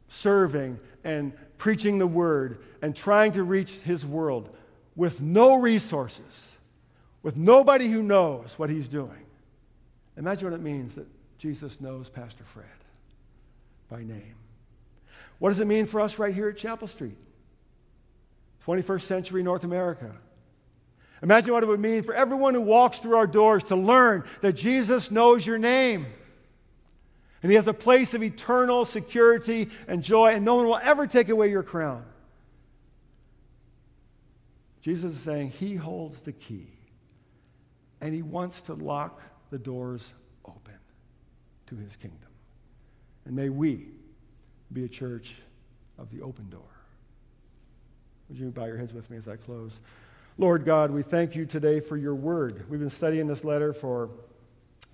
serving 0.07 0.79
and 1.03 1.33
preaching 1.57 1.97
the 1.97 2.07
word 2.07 2.63
and 2.81 2.95
trying 2.95 3.31
to 3.33 3.43
reach 3.43 3.73
his 3.79 4.05
world 4.05 4.55
with 4.95 5.21
no 5.21 5.55
resources, 5.55 6.57
with 7.21 7.35
nobody 7.35 7.87
who 7.87 8.01
knows 8.01 8.57
what 8.57 8.69
he's 8.69 8.87
doing. 8.87 9.25
Imagine 10.17 10.49
what 10.49 10.55
it 10.55 10.63
means 10.63 10.95
that 10.95 11.07
Jesus 11.37 11.79
knows 11.79 12.09
Pastor 12.09 12.43
Fred 12.43 12.65
by 13.89 14.03
name. 14.03 14.35
What 15.39 15.49
does 15.49 15.59
it 15.59 15.67
mean 15.67 15.85
for 15.85 16.01
us 16.01 16.17
right 16.17 16.33
here 16.33 16.49
at 16.49 16.57
Chapel 16.57 16.87
Street? 16.87 17.19
21st 18.67 19.01
century 19.01 19.43
North 19.43 19.63
America. 19.63 20.11
Imagine 21.23 21.53
what 21.53 21.63
it 21.63 21.67
would 21.67 21.79
mean 21.79 22.03
for 22.03 22.13
everyone 22.13 22.53
who 22.53 22.61
walks 22.61 22.99
through 22.99 23.15
our 23.15 23.25
doors 23.25 23.63
to 23.65 23.75
learn 23.75 24.23
that 24.41 24.53
Jesus 24.53 25.09
knows 25.09 25.47
your 25.47 25.57
name. 25.57 26.05
And 27.41 27.51
he 27.51 27.55
has 27.55 27.67
a 27.67 27.73
place 27.73 28.13
of 28.13 28.21
eternal 28.21 28.83
security 28.85 29.69
and 29.87 30.03
joy, 30.03 30.33
and 30.33 30.43
no 30.43 30.55
one 30.55 30.65
will 30.65 30.79
ever 30.83 31.07
take 31.07 31.29
away 31.29 31.49
your 31.49 31.63
crown. 31.63 32.03
Jesus 34.81 35.15
is 35.15 35.21
saying 35.21 35.51
he 35.51 35.75
holds 35.75 36.19
the 36.19 36.33
key, 36.33 36.67
and 38.01 38.13
he 38.13 38.21
wants 38.21 38.61
to 38.61 38.73
lock 38.73 39.21
the 39.49 39.57
doors 39.57 40.13
open 40.45 40.77
to 41.67 41.75
his 41.75 41.95
kingdom. 41.95 42.29
And 43.25 43.35
may 43.35 43.49
we 43.49 43.87
be 44.71 44.83
a 44.83 44.89
church 44.89 45.35
of 45.97 46.11
the 46.11 46.21
open 46.21 46.49
door. 46.49 46.76
Would 48.29 48.37
you 48.37 48.49
bow 48.51 48.65
your 48.65 48.77
heads 48.77 48.93
with 48.93 49.09
me 49.09 49.17
as 49.17 49.27
I 49.27 49.37
close? 49.37 49.79
Lord 50.37 50.65
God, 50.65 50.91
we 50.91 51.01
thank 51.01 51.35
you 51.35 51.45
today 51.45 51.79
for 51.79 51.97
your 51.97 52.15
word. 52.15 52.69
We've 52.69 52.79
been 52.79 52.89
studying 52.89 53.27
this 53.27 53.43
letter 53.43 53.73
for 53.73 54.09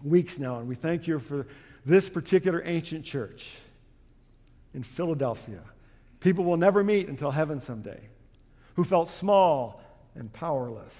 weeks 0.03 0.39
now, 0.39 0.59
and 0.59 0.67
we 0.67 0.75
thank 0.75 1.07
you 1.07 1.19
for 1.19 1.47
this 1.85 2.09
particular 2.09 2.61
ancient 2.65 3.03
church 3.03 3.51
in 4.73 4.83
Philadelphia. 4.83 5.61
People 6.19 6.45
will 6.45 6.57
never 6.57 6.83
meet 6.83 7.09
until 7.09 7.31
heaven 7.31 7.59
someday, 7.59 7.99
who 8.75 8.83
felt 8.83 9.09
small 9.09 9.81
and 10.15 10.31
powerless, 10.31 10.97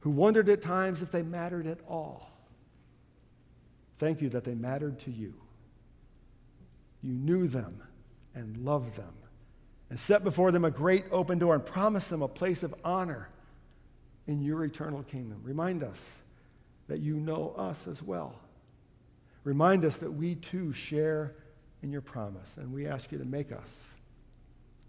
who 0.00 0.10
wondered 0.10 0.48
at 0.48 0.62
times 0.62 1.02
if 1.02 1.10
they 1.10 1.22
mattered 1.22 1.66
at 1.66 1.78
all. 1.88 2.30
Thank 3.98 4.22
you 4.22 4.30
that 4.30 4.44
they 4.44 4.54
mattered 4.54 4.98
to 5.00 5.10
you. 5.10 5.34
You 7.02 7.12
knew 7.12 7.46
them 7.46 7.82
and 8.34 8.56
loved 8.64 8.96
them 8.96 9.12
and 9.92 10.00
set 10.00 10.24
before 10.24 10.50
them 10.52 10.64
a 10.64 10.70
great 10.70 11.04
open 11.10 11.38
door 11.38 11.54
and 11.54 11.66
promise 11.66 12.06
them 12.06 12.22
a 12.22 12.28
place 12.28 12.62
of 12.62 12.74
honor 12.82 13.28
in 14.26 14.40
your 14.40 14.64
eternal 14.64 15.02
kingdom. 15.02 15.38
Remind 15.42 15.84
us 15.84 16.08
that 16.88 17.00
you 17.00 17.16
know 17.16 17.52
us 17.58 17.86
as 17.86 18.02
well. 18.02 18.34
Remind 19.44 19.84
us 19.84 19.98
that 19.98 20.10
we 20.10 20.36
too 20.36 20.72
share 20.72 21.34
in 21.82 21.92
your 21.92 22.00
promise, 22.00 22.56
and 22.56 22.72
we 22.72 22.86
ask 22.86 23.12
you 23.12 23.18
to 23.18 23.26
make 23.26 23.52
us 23.52 23.92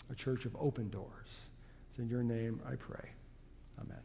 a 0.10 0.16
church 0.16 0.46
of 0.46 0.56
open 0.58 0.90
doors. 0.90 1.42
It's 1.90 2.00
in 2.00 2.08
your 2.08 2.24
name 2.24 2.62
I 2.66 2.76
pray. 2.76 3.10
Amen. 3.82 4.04